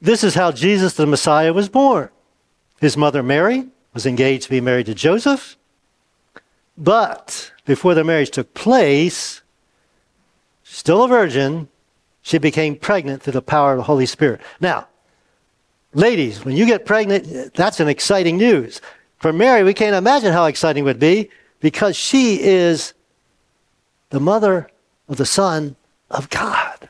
this 0.00 0.24
is 0.24 0.34
how 0.34 0.50
Jesus 0.50 0.94
the 0.94 1.06
Messiah 1.06 1.52
was 1.52 1.68
born. 1.68 2.08
His 2.80 2.96
mother 2.96 3.22
Mary 3.22 3.66
was 3.94 4.06
engaged 4.06 4.44
to 4.44 4.50
be 4.50 4.60
married 4.60 4.86
to 4.86 4.94
Joseph, 4.94 5.56
but 6.76 7.52
before 7.66 7.94
the 7.94 8.04
marriage 8.04 8.30
took 8.30 8.54
place, 8.54 9.42
still 10.64 11.04
a 11.04 11.08
virgin, 11.08 11.68
she 12.22 12.38
became 12.38 12.76
pregnant 12.76 13.22
through 13.22 13.34
the 13.34 13.42
power 13.42 13.72
of 13.72 13.78
the 13.78 13.84
Holy 13.84 14.06
Spirit. 14.06 14.40
Now, 14.60 14.88
ladies, 15.92 16.44
when 16.44 16.56
you 16.56 16.64
get 16.64 16.86
pregnant, 16.86 17.54
that's 17.54 17.80
an 17.80 17.88
exciting 17.88 18.38
news. 18.38 18.80
For 19.20 19.34
Mary, 19.34 19.62
we 19.62 19.74
can't 19.74 19.94
imagine 19.94 20.32
how 20.32 20.46
exciting 20.46 20.82
it 20.82 20.86
would 20.86 20.98
be 20.98 21.28
because 21.60 21.94
she 21.94 22.40
is 22.40 22.94
the 24.08 24.18
mother 24.18 24.70
of 25.08 25.18
the 25.18 25.26
Son 25.26 25.76
of 26.10 26.30
God. 26.30 26.88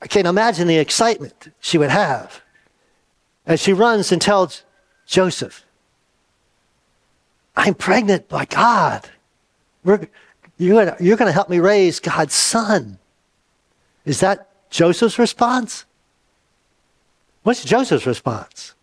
I 0.00 0.06
can't 0.06 0.28
imagine 0.28 0.68
the 0.68 0.78
excitement 0.78 1.52
she 1.58 1.78
would 1.78 1.90
have 1.90 2.40
as 3.44 3.60
she 3.60 3.72
runs 3.72 4.12
and 4.12 4.22
tells 4.22 4.62
Joseph, 5.04 5.64
I'm 7.56 7.74
pregnant 7.74 8.28
by 8.28 8.44
God. 8.44 9.08
We're, 9.82 10.08
you're 10.58 10.84
going 10.84 11.18
to 11.18 11.32
help 11.32 11.48
me 11.48 11.58
raise 11.58 11.98
God's 11.98 12.34
son. 12.34 12.98
Is 14.04 14.20
that 14.20 14.48
Joseph's 14.70 15.18
response? 15.18 15.84
What's 17.42 17.64
Joseph's 17.64 18.06
response? 18.06 18.74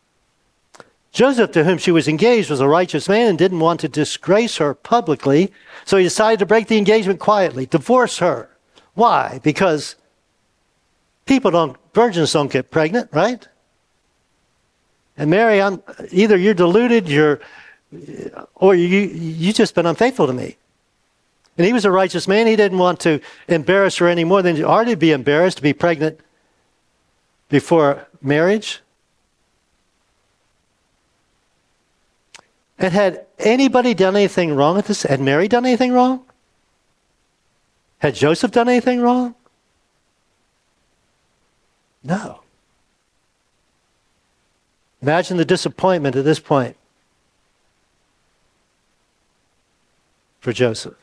Joseph, 1.15 1.53
to 1.53 1.63
whom 1.63 1.77
she 1.77 1.91
was 1.91 2.09
engaged, 2.09 2.49
was 2.49 2.59
a 2.59 2.67
righteous 2.67 3.07
man 3.07 3.29
and 3.29 3.37
didn't 3.37 3.61
want 3.61 3.79
to 3.79 3.87
disgrace 3.87 4.57
her 4.57 4.73
publicly, 4.73 5.49
so 5.85 5.95
he 5.95 6.03
decided 6.03 6.39
to 6.39 6.45
break 6.45 6.67
the 6.67 6.77
engagement 6.77 7.21
quietly, 7.21 7.65
divorce 7.65 8.17
her. 8.17 8.49
Why? 8.95 9.39
Because 9.41 9.95
people 11.25 11.51
don't, 11.51 11.77
virgins 11.93 12.33
don't 12.33 12.51
get 12.51 12.69
pregnant, 12.69 13.07
right? 13.13 13.47
And 15.17 15.29
Mary, 15.29 15.61
I'm, 15.61 15.81
either 16.11 16.35
you're 16.35 16.53
deluded, 16.53 17.07
you're, 17.07 17.39
or 18.55 18.75
you, 18.75 18.85
you 18.85 19.53
just 19.53 19.73
been 19.73 19.85
unfaithful 19.85 20.27
to 20.27 20.33
me. 20.33 20.57
And 21.57 21.65
he 21.65 21.71
was 21.71 21.85
a 21.85 21.91
righteous 21.91 22.27
man. 22.27 22.45
He 22.45 22.57
didn't 22.57 22.77
want 22.77 22.99
to 22.99 23.21
embarrass 23.47 23.95
her 23.99 24.09
any 24.09 24.25
more 24.25 24.41
than 24.41 24.61
already 24.61 24.95
be 24.95 25.13
embarrassed 25.13 25.55
to 25.55 25.63
be 25.63 25.71
pregnant 25.71 26.19
before 27.47 28.05
marriage. 28.21 28.81
And 32.77 32.93
had 32.93 33.25
anybody 33.39 33.93
done 33.93 34.15
anything 34.15 34.53
wrong 34.55 34.77
at 34.77 34.85
this? 34.85 35.03
Had 35.03 35.21
Mary 35.21 35.47
done 35.47 35.65
anything 35.65 35.93
wrong? 35.93 36.25
Had 37.99 38.15
Joseph 38.15 38.51
done 38.51 38.67
anything 38.67 39.01
wrong? 39.01 39.35
No. 42.03 42.41
Imagine 45.01 45.37
the 45.37 45.45
disappointment 45.45 46.15
at 46.15 46.25
this 46.25 46.39
point 46.39 46.75
for 50.39 50.53
Joseph. 50.53 50.95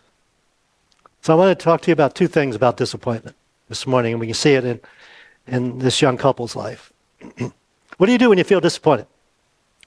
So 1.23 1.33
I 1.33 1.37
want 1.37 1.57
to 1.57 1.63
talk 1.63 1.81
to 1.83 1.89
you 1.89 1.93
about 1.93 2.15
two 2.15 2.29
things 2.29 2.55
about 2.55 2.77
disappointment 2.77 3.37
this 3.69 3.87
morning, 3.87 4.13
and 4.13 4.21
we 4.21 4.27
can 4.27 4.35
see 4.35 4.55
it 4.55 4.65
in, 4.65 4.81
in 5.47 5.79
this 5.79 6.03
young 6.03 6.17
couple's 6.17 6.55
life. 6.55 6.93
what 7.97 8.07
do 8.07 8.13
you 8.13 8.19
do 8.19 8.29
when 8.29 8.39
you 8.39 8.45
feel 8.45 8.61
disappointed? 8.61 9.07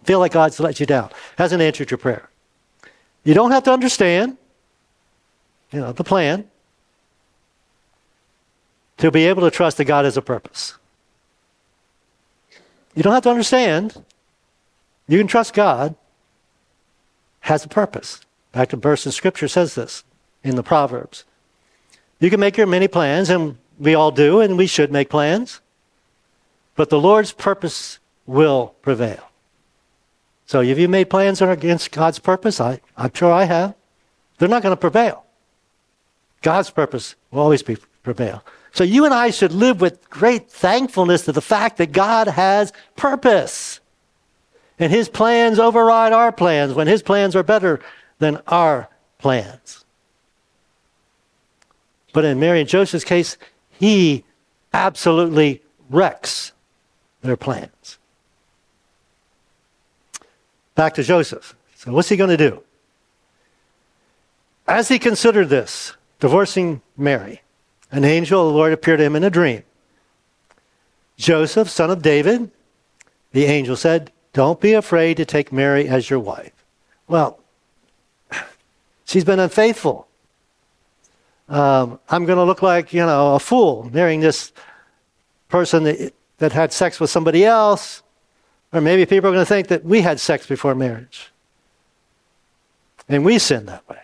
Feel 0.05 0.19
like 0.19 0.31
God's 0.31 0.59
let 0.59 0.79
you 0.79 0.85
down, 0.85 1.09
hasn't 1.37 1.61
answered 1.61 1.91
your 1.91 1.97
prayer. 1.97 2.29
You 3.23 3.33
don't 3.33 3.51
have 3.51 3.63
to 3.63 3.73
understand, 3.73 4.37
you 5.71 5.79
know, 5.79 5.91
the 5.91 6.03
plan 6.03 6.45
to 8.97 9.11
be 9.11 9.25
able 9.25 9.41
to 9.41 9.51
trust 9.51 9.77
that 9.77 9.85
God 9.85 10.05
has 10.05 10.15
a 10.15 10.21
purpose. 10.21 10.75
You 12.93 13.03
don't 13.03 13.13
have 13.13 13.23
to 13.23 13.29
understand. 13.29 14.03
You 15.07 15.17
can 15.17 15.27
trust 15.27 15.53
God 15.53 15.95
has 17.41 17.65
a 17.65 17.67
purpose. 17.67 18.21
Back 18.51 18.69
to 18.69 18.77
verse 18.77 19.05
in 19.05 19.11
Scripture 19.11 19.47
says 19.47 19.75
this 19.75 20.03
in 20.43 20.55
the 20.55 20.63
Proverbs. 20.63 21.25
You 22.19 22.29
can 22.29 22.39
make 22.39 22.57
your 22.57 22.67
many 22.67 22.87
plans, 22.87 23.29
and 23.29 23.57
we 23.79 23.95
all 23.95 24.11
do, 24.11 24.39
and 24.39 24.57
we 24.57 24.67
should 24.67 24.91
make 24.91 25.09
plans. 25.09 25.59
But 26.75 26.89
the 26.89 26.99
Lord's 26.99 27.33
purpose 27.33 27.99
will 28.25 28.75
prevail. 28.81 29.29
So 30.45 30.61
if 30.61 30.77
you 30.77 30.87
made 30.87 31.09
plans 31.09 31.39
that 31.39 31.49
are 31.49 31.51
against 31.51 31.91
God's 31.91 32.19
purpose? 32.19 32.61
I, 32.61 32.79
I'm 32.97 33.11
sure 33.13 33.31
I 33.31 33.45
have. 33.45 33.75
They're 34.37 34.49
not 34.49 34.63
going 34.63 34.75
to 34.75 34.79
prevail. 34.79 35.25
God's 36.41 36.69
purpose 36.69 37.15
will 37.31 37.41
always 37.41 37.63
be, 37.63 37.77
prevail. 38.03 38.43
So 38.71 38.83
you 38.83 39.05
and 39.05 39.13
I 39.13 39.31
should 39.31 39.51
live 39.51 39.81
with 39.81 40.09
great 40.09 40.51
thankfulness 40.51 41.23
to 41.25 41.31
the 41.31 41.41
fact 41.41 41.77
that 41.77 41.91
God 41.91 42.27
has 42.27 42.73
purpose. 42.95 43.79
And 44.77 44.91
his 44.91 45.09
plans 45.09 45.59
override 45.59 46.13
our 46.13 46.31
plans 46.31 46.73
when 46.73 46.87
his 46.87 47.01
plans 47.01 47.35
are 47.35 47.43
better 47.43 47.79
than 48.19 48.41
our 48.47 48.89
plans. 49.17 49.85
But 52.13 52.25
in 52.25 52.39
Mary 52.39 52.59
and 52.59 52.69
Joseph's 52.69 53.05
case, 53.05 53.37
he 53.71 54.23
absolutely 54.73 55.61
wrecks 55.89 56.51
their 57.21 57.37
plans. 57.37 57.94
Back 60.75 60.93
to 60.95 61.03
Joseph. 61.03 61.55
So, 61.75 61.91
what's 61.91 62.09
he 62.09 62.17
going 62.17 62.29
to 62.29 62.37
do? 62.37 62.61
As 64.67 64.87
he 64.87 64.99
considered 64.99 65.49
this, 65.49 65.93
divorcing 66.19 66.81
Mary, 66.97 67.41
an 67.91 68.03
angel 68.03 68.41
of 68.41 68.53
the 68.53 68.57
Lord 68.57 68.73
appeared 68.73 68.99
to 68.99 69.05
him 69.05 69.15
in 69.15 69.23
a 69.23 69.29
dream. 69.29 69.63
Joseph, 71.17 71.69
son 71.69 71.91
of 71.91 72.01
David, 72.01 72.51
the 73.31 73.45
angel 73.45 73.75
said, 73.75 74.11
Don't 74.33 74.59
be 74.59 74.73
afraid 74.73 75.17
to 75.17 75.25
take 75.25 75.51
Mary 75.51 75.87
as 75.87 76.09
your 76.09 76.19
wife. 76.19 76.51
Well, 77.07 77.39
she's 79.05 79.23
been 79.23 79.39
unfaithful. 79.39 80.07
Um, 81.47 81.99
I'm 82.09 82.25
going 82.25 82.37
to 82.37 82.43
look 82.43 82.61
like, 82.61 82.91
you 82.91 83.01
know, 83.01 83.35
a 83.35 83.39
fool 83.39 83.89
marrying 83.93 84.19
this 84.19 84.51
person 85.47 85.83
that, 85.83 86.13
that 86.39 86.51
had 86.51 86.73
sex 86.73 86.99
with 86.99 87.11
somebody 87.11 87.45
else. 87.45 88.01
Or 88.75 88.81
maybe 88.81 89.05
people 89.05 89.29
are 89.29 89.33
going 89.33 89.45
to 89.45 89.49
think 89.49 89.67
that 89.69 89.85
we 89.85 90.01
had 90.01 90.19
sex 90.19 90.45
before 90.45 90.75
marriage. 90.75 91.31
And 93.07 93.23
we 93.23 93.39
sin 93.39 93.67
that 93.67 93.87
way. 93.87 94.01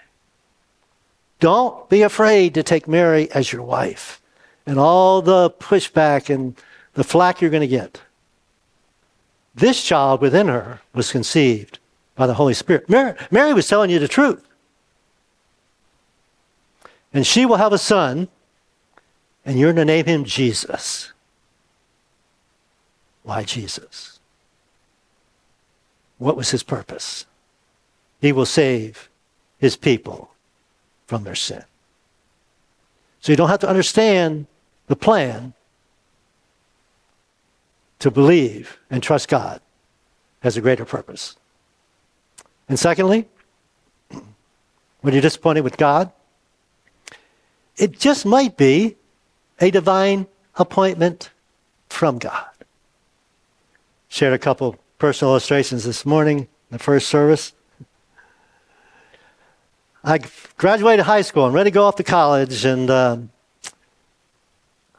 Don't 1.41 1.89
be 1.89 2.03
afraid 2.03 2.53
to 2.53 2.63
take 2.63 2.87
Mary 2.87 3.29
as 3.31 3.51
your 3.51 3.63
wife 3.63 4.21
and 4.65 4.79
all 4.79 5.21
the 5.21 5.49
pushback 5.49 6.33
and 6.33 6.55
the 6.93 7.03
flack 7.03 7.41
you're 7.41 7.49
going 7.49 7.61
to 7.61 7.67
get. 7.67 7.99
This 9.53 9.83
child 9.83 10.21
within 10.21 10.47
her 10.47 10.79
was 10.93 11.11
conceived 11.11 11.79
by 12.15 12.25
the 12.25 12.35
Holy 12.35 12.53
Spirit. 12.53 12.89
Mary, 12.89 13.15
Mary 13.29 13.53
was 13.53 13.67
telling 13.67 13.89
you 13.89 13.99
the 13.99 14.07
truth. 14.07 14.47
And 17.13 17.27
she 17.27 17.45
will 17.45 17.57
have 17.57 17.73
a 17.73 17.77
son, 17.77 18.29
and 19.43 19.59
you're 19.59 19.73
going 19.73 19.87
to 19.87 19.93
name 19.93 20.05
him 20.05 20.23
Jesus. 20.23 21.11
Why 23.23 23.43
Jesus? 23.43 24.10
What 26.21 26.37
was 26.37 26.51
his 26.51 26.61
purpose? 26.61 27.25
He 28.19 28.31
will 28.31 28.45
save 28.45 29.09
his 29.57 29.75
people 29.75 30.29
from 31.07 31.23
their 31.23 31.33
sin. 31.33 31.63
So 33.21 33.31
you 33.31 33.35
don't 33.35 33.49
have 33.49 33.61
to 33.61 33.67
understand 33.67 34.45
the 34.85 34.95
plan 34.95 35.53
to 37.97 38.11
believe 38.11 38.77
and 38.91 39.01
trust 39.01 39.29
God 39.29 39.61
has 40.41 40.55
a 40.57 40.61
greater 40.61 40.85
purpose. 40.85 41.37
And 42.69 42.77
secondly, 42.77 43.27
when 45.01 45.15
you're 45.15 45.23
disappointed 45.23 45.61
with 45.61 45.75
God, 45.75 46.11
it 47.77 47.97
just 47.97 48.27
might 48.27 48.57
be 48.57 48.95
a 49.59 49.71
divine 49.71 50.27
appointment 50.55 51.31
from 51.89 52.19
God. 52.19 52.45
Shared 54.07 54.33
a 54.33 54.37
couple 54.37 54.77
personal 55.01 55.31
illustrations 55.31 55.83
this 55.83 56.05
morning, 56.05 56.47
the 56.69 56.77
first 56.77 57.07
service. 57.07 57.53
I 60.03 60.19
graduated 60.57 61.07
high 61.07 61.23
school 61.23 61.47
and 61.47 61.55
ready 61.55 61.71
to 61.71 61.73
go 61.73 61.85
off 61.85 61.95
to 61.95 62.03
college, 62.03 62.65
and 62.65 62.87
uh, 62.87 63.17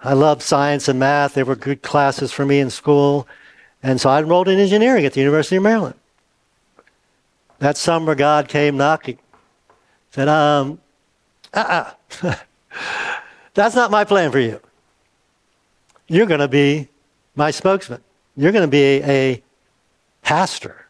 I 0.03 0.15
loved 0.15 0.43
science 0.43 0.89
and 0.89 0.99
math. 0.99 1.35
They 1.35 1.45
were 1.45 1.55
good 1.55 1.83
classes 1.83 2.33
for 2.33 2.45
me 2.45 2.59
in 2.59 2.69
school. 2.69 3.29
And 3.81 4.01
so 4.01 4.11
I 4.11 4.19
enrolled 4.19 4.49
in 4.49 4.59
engineering 4.59 5.07
at 5.07 5.13
the 5.13 5.21
University 5.21 5.55
of 5.55 5.63
Maryland. 5.63 5.95
That 7.61 7.77
summer, 7.77 8.17
God 8.17 8.49
came 8.49 8.77
knocking. 8.77 9.21
Said, 10.11 10.27
um, 10.27 10.81
uh-uh. 11.55 11.93
That's 13.55 13.77
not 13.77 13.93
my 13.93 14.03
plan 14.03 14.33
for 14.33 14.41
you. 14.41 14.61
You're 16.09 16.27
going 16.27 16.41
to 16.41 16.49
be 16.49 16.89
my 17.37 17.53
spokesman. 17.53 18.03
You're 18.37 18.51
going 18.51 18.69
to 18.69 18.71
be 18.71 18.83
a, 18.83 19.03
a 19.09 19.43
pastor. 20.23 20.87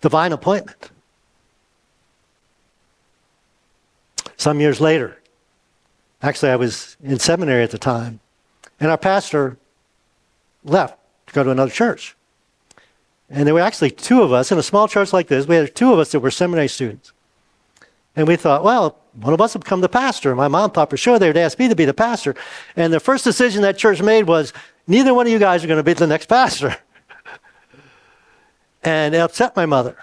Divine 0.00 0.32
appointment. 0.32 0.90
Some 4.36 4.60
years 4.60 4.80
later, 4.80 5.18
actually, 6.22 6.50
I 6.50 6.56
was 6.56 6.96
in 7.02 7.18
seminary 7.18 7.62
at 7.62 7.70
the 7.70 7.78
time, 7.78 8.20
and 8.78 8.90
our 8.90 8.98
pastor 8.98 9.56
left 10.62 10.98
to 11.26 11.32
go 11.32 11.42
to 11.42 11.50
another 11.50 11.70
church. 11.70 12.14
And 13.28 13.46
there 13.46 13.54
were 13.54 13.60
actually 13.60 13.90
two 13.90 14.22
of 14.22 14.32
us 14.32 14.52
in 14.52 14.58
a 14.58 14.62
small 14.62 14.86
church 14.88 15.12
like 15.12 15.28
this. 15.28 15.46
We 15.46 15.56
had 15.56 15.74
two 15.74 15.92
of 15.92 15.98
us 15.98 16.12
that 16.12 16.20
were 16.20 16.30
seminary 16.30 16.68
students. 16.68 17.12
And 18.14 18.28
we 18.28 18.36
thought, 18.36 18.62
well, 18.62 18.98
one 19.20 19.34
of 19.34 19.40
us 19.40 19.54
would 19.54 19.64
become 19.64 19.80
the 19.80 19.88
pastor. 19.88 20.34
My 20.34 20.48
mom 20.48 20.70
thought 20.70 20.90
for 20.90 20.96
sure 20.96 21.18
they 21.18 21.28
would 21.28 21.36
ask 21.36 21.58
me 21.58 21.68
to 21.68 21.74
be 21.74 21.84
the 21.84 21.94
pastor. 21.94 22.34
And 22.76 22.92
the 22.92 23.00
first 23.00 23.24
decision 23.24 23.62
that 23.62 23.78
church 23.78 24.00
made 24.00 24.24
was 24.24 24.52
neither 24.86 25.14
one 25.14 25.26
of 25.26 25.32
you 25.32 25.38
guys 25.38 25.64
are 25.64 25.66
going 25.66 25.78
to 25.78 25.82
be 25.82 25.92
the 25.92 26.06
next 26.06 26.26
pastor. 26.26 26.76
and 28.82 29.14
it 29.14 29.18
upset 29.18 29.56
my 29.56 29.66
mother. 29.66 29.96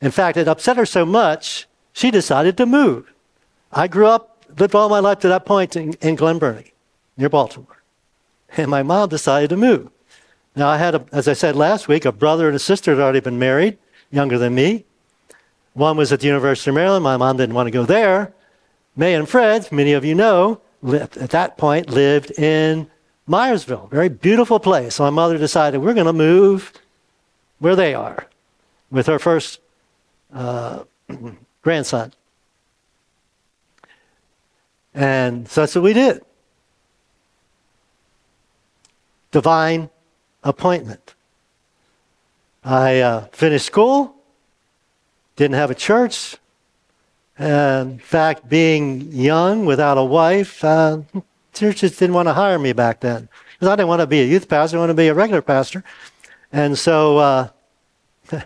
In 0.00 0.10
fact, 0.10 0.36
it 0.36 0.48
upset 0.48 0.76
her 0.76 0.86
so 0.86 1.04
much, 1.06 1.66
she 1.92 2.10
decided 2.10 2.56
to 2.58 2.66
move. 2.66 3.12
I 3.72 3.88
grew 3.88 4.06
up, 4.06 4.44
lived 4.58 4.74
all 4.74 4.88
my 4.88 5.00
life 5.00 5.20
to 5.20 5.28
that 5.28 5.46
point 5.46 5.76
in, 5.76 5.94
in 5.94 6.14
Glen 6.14 6.38
Burnie, 6.38 6.72
near 7.16 7.28
Baltimore. 7.28 7.82
And 8.56 8.70
my 8.70 8.82
mom 8.82 9.08
decided 9.08 9.50
to 9.50 9.56
move. 9.56 9.90
Now, 10.54 10.68
I 10.68 10.78
had, 10.78 10.94
a, 10.94 11.04
as 11.12 11.28
I 11.28 11.34
said 11.34 11.56
last 11.56 11.88
week, 11.88 12.04
a 12.04 12.12
brother 12.12 12.46
and 12.46 12.56
a 12.56 12.60
sister 12.60 12.92
had 12.92 13.00
already 13.00 13.20
been 13.20 13.38
married, 13.38 13.78
younger 14.10 14.38
than 14.38 14.54
me. 14.54 14.84
One 15.74 15.96
was 15.96 16.12
at 16.12 16.20
the 16.20 16.26
University 16.26 16.70
of 16.70 16.76
Maryland. 16.76 17.04
My 17.04 17.18
mom 17.18 17.36
didn't 17.36 17.54
want 17.54 17.66
to 17.66 17.70
go 17.70 17.84
there. 17.84 18.32
May 18.96 19.14
and 19.14 19.28
Fred, 19.28 19.70
many 19.70 19.92
of 19.92 20.04
you 20.04 20.14
know, 20.14 20.60
lived, 20.80 21.18
at 21.18 21.30
that 21.30 21.58
point 21.58 21.90
lived 21.90 22.30
in 22.38 22.90
Myersville, 23.28 23.90
very 23.90 24.08
beautiful 24.08 24.60
place. 24.60 25.00
My 25.00 25.10
mother 25.10 25.36
decided 25.36 25.78
we're 25.78 25.94
going 25.94 26.06
to 26.06 26.12
move 26.12 26.72
where 27.58 27.74
they 27.74 27.94
are 27.94 28.26
with 28.90 29.06
her 29.06 29.18
first 29.18 29.60
uh, 30.32 30.84
grandson. 31.62 32.12
And 34.94 35.48
so 35.48 35.62
that's 35.62 35.74
what 35.74 35.84
we 35.84 35.92
did. 35.92 36.24
Divine 39.32 39.90
appointment. 40.44 41.14
I 42.64 43.00
uh, 43.00 43.26
finished 43.32 43.66
school, 43.66 44.14
didn't 45.36 45.56
have 45.56 45.70
a 45.70 45.74
church. 45.74 46.36
And 47.38 47.92
in 47.92 47.98
fact, 47.98 48.48
being 48.48 49.12
young 49.12 49.66
without 49.66 49.98
a 49.98 50.04
wife, 50.04 50.64
uh, 50.64 51.00
churches 51.56 51.96
didn't 51.98 52.14
want 52.14 52.28
to 52.28 52.34
hire 52.34 52.58
me 52.58 52.72
back 52.72 53.00
then 53.00 53.28
because 53.52 53.68
I 53.68 53.76
didn't 53.76 53.88
want 53.88 54.00
to 54.00 54.06
be 54.06 54.20
a 54.20 54.24
youth 54.24 54.48
pastor. 54.48 54.76
I 54.76 54.80
wanted 54.80 54.92
to 54.92 54.96
be 54.96 55.08
a 55.08 55.14
regular 55.14 55.42
pastor. 55.42 55.82
And 56.52 56.78
so, 56.78 57.18
uh, 57.18 57.48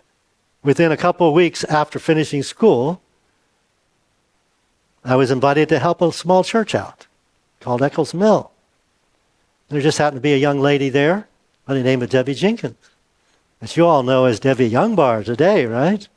within 0.63 0.93
a 0.93 0.97
couple 0.97 1.29
of 1.29 1.35
weeks 1.35 1.65
after 1.65 1.99
finishing 1.99 2.43
school, 2.43 3.03
I 5.05 5.17
was 5.17 5.31
invited 5.31 5.69
to 5.71 5.79
help 5.79 6.01
a 6.03 6.13
small 6.13 6.45
church 6.45 6.75
out 6.75 7.07
called 7.61 7.83
Eccles 7.83 8.15
Mill. 8.15 8.51
There 9.69 9.81
just 9.81 9.99
happened 9.99 10.19
to 10.19 10.23
be 10.23 10.35
a 10.35 10.39
young 10.39 10.61
lady 10.61 10.89
there 10.89 11.29
by 11.67 11.75
the 11.75 11.83
name 11.83 12.03
of 12.03 12.11
Debbie 12.11 12.35
Jenkins, 12.35 12.91
as 13.61 13.77
you 13.77 13.87
all 13.87 14.03
know 14.03 14.25
as 14.25 14.41
Debbie 14.41 14.71
Youngbar 14.71 15.25
today, 15.25 15.67
right? 15.67 16.09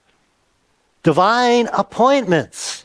divine 1.03 1.67
appointments. 1.73 2.83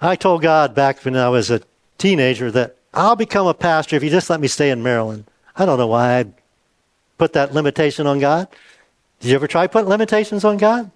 I 0.00 0.16
told 0.16 0.42
God 0.42 0.74
back 0.74 1.04
when 1.04 1.16
I 1.16 1.28
was 1.28 1.50
a 1.50 1.60
teenager 1.98 2.50
that 2.52 2.76
I'll 2.94 3.16
become 3.16 3.46
a 3.46 3.54
pastor 3.54 3.96
if 3.96 4.02
you 4.02 4.10
just 4.10 4.30
let 4.30 4.40
me 4.40 4.48
stay 4.48 4.70
in 4.70 4.82
Maryland. 4.82 5.24
I 5.56 5.66
don't 5.66 5.78
know 5.78 5.88
why 5.88 6.20
I 6.20 6.26
put 7.18 7.32
that 7.32 7.52
limitation 7.52 8.06
on 8.06 8.20
God. 8.20 8.48
Did 9.20 9.28
you 9.28 9.34
ever 9.34 9.48
try 9.48 9.66
putting 9.66 9.88
limitations 9.88 10.44
on 10.44 10.56
God? 10.56 10.90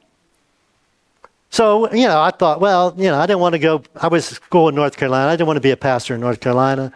So, 1.50 1.92
you 1.92 2.06
know, 2.06 2.20
I 2.20 2.30
thought, 2.30 2.60
well, 2.60 2.94
you 2.96 3.08
know, 3.08 3.18
I 3.18 3.26
didn't 3.26 3.40
want 3.40 3.54
to 3.54 3.58
go, 3.58 3.82
I 3.96 4.08
was 4.08 4.26
school 4.26 4.68
in 4.68 4.74
North 4.74 4.96
Carolina. 4.96 5.30
I 5.30 5.36
didn't 5.36 5.48
want 5.48 5.58
to 5.58 5.62
be 5.62 5.72
a 5.72 5.76
pastor 5.76 6.14
in 6.14 6.20
North 6.20 6.40
Carolina. 6.40 6.92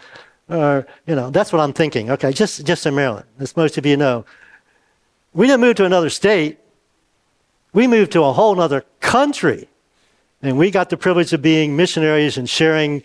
Or, 0.48 0.86
you 1.06 1.14
know, 1.14 1.30
that's 1.30 1.52
what 1.52 1.60
I'm 1.60 1.72
thinking. 1.72 2.10
Okay, 2.12 2.32
just, 2.32 2.64
just 2.64 2.86
in 2.86 2.94
Maryland. 2.94 3.26
As 3.38 3.56
most 3.56 3.76
of 3.76 3.84
you 3.84 3.96
know, 3.96 4.24
we 5.34 5.46
didn't 5.46 5.60
move 5.60 5.76
to 5.76 5.84
another 5.84 6.08
state. 6.08 6.58
We 7.74 7.86
moved 7.86 8.12
to 8.12 8.22
a 8.22 8.32
whole 8.32 8.58
other 8.58 8.84
country. 9.00 9.68
And 10.42 10.58
we 10.58 10.70
got 10.70 10.90
the 10.90 10.96
privilege 10.96 11.32
of 11.32 11.42
being 11.42 11.76
missionaries 11.76 12.36
and 12.36 12.48
sharing 12.48 13.02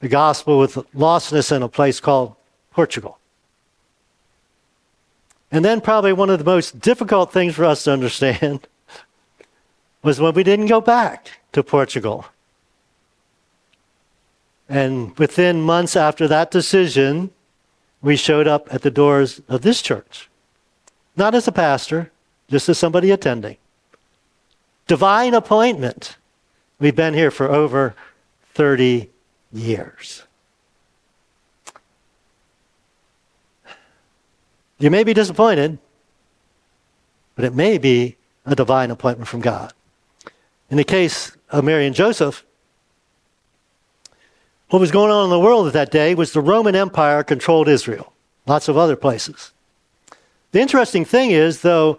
the 0.00 0.08
gospel 0.08 0.58
with 0.58 0.74
lostness 0.94 1.54
in 1.54 1.62
a 1.62 1.68
place 1.68 2.00
called 2.00 2.34
Portugal. 2.72 3.18
And 5.50 5.64
then, 5.64 5.80
probably 5.80 6.12
one 6.12 6.30
of 6.30 6.38
the 6.38 6.44
most 6.44 6.80
difficult 6.80 7.32
things 7.32 7.54
for 7.54 7.64
us 7.64 7.84
to 7.84 7.92
understand 7.92 8.66
was 10.02 10.20
when 10.20 10.34
we 10.34 10.42
didn't 10.42 10.66
go 10.66 10.80
back 10.80 11.40
to 11.52 11.62
Portugal. 11.62 12.26
And 14.68 15.16
within 15.18 15.60
months 15.60 15.96
after 15.96 16.26
that 16.28 16.50
decision, 16.50 17.30
we 18.00 18.16
showed 18.16 18.48
up 18.48 18.72
at 18.72 18.82
the 18.82 18.90
doors 18.90 19.42
of 19.48 19.62
this 19.62 19.82
church. 19.82 20.30
Not 21.16 21.34
as 21.34 21.46
a 21.46 21.52
pastor, 21.52 22.10
just 22.48 22.68
as 22.68 22.78
somebody 22.78 23.10
attending. 23.10 23.58
Divine 24.86 25.34
appointment. 25.34 26.16
We've 26.78 26.96
been 26.96 27.14
here 27.14 27.30
for 27.30 27.50
over 27.50 27.94
30 28.54 29.08
years. 29.52 30.24
You 34.78 34.90
may 34.90 35.04
be 35.04 35.14
disappointed, 35.14 35.78
but 37.36 37.44
it 37.44 37.54
may 37.54 37.78
be 37.78 38.16
a 38.44 38.56
divine 38.56 38.90
appointment 38.90 39.28
from 39.28 39.40
God. 39.40 39.72
In 40.70 40.76
the 40.76 40.84
case 40.84 41.36
of 41.50 41.64
Mary 41.64 41.86
and 41.86 41.94
Joseph, 41.94 42.44
what 44.70 44.80
was 44.80 44.90
going 44.90 45.12
on 45.12 45.24
in 45.24 45.30
the 45.30 45.38
world 45.38 45.66
at 45.66 45.74
that 45.74 45.90
day 45.90 46.14
was 46.14 46.32
the 46.32 46.40
Roman 46.40 46.74
Empire 46.74 47.22
controlled 47.22 47.68
Israel, 47.68 48.12
lots 48.46 48.68
of 48.68 48.76
other 48.76 48.96
places. 48.96 49.52
The 50.52 50.60
interesting 50.60 51.04
thing 51.04 51.30
is, 51.30 51.60
though, 51.60 51.98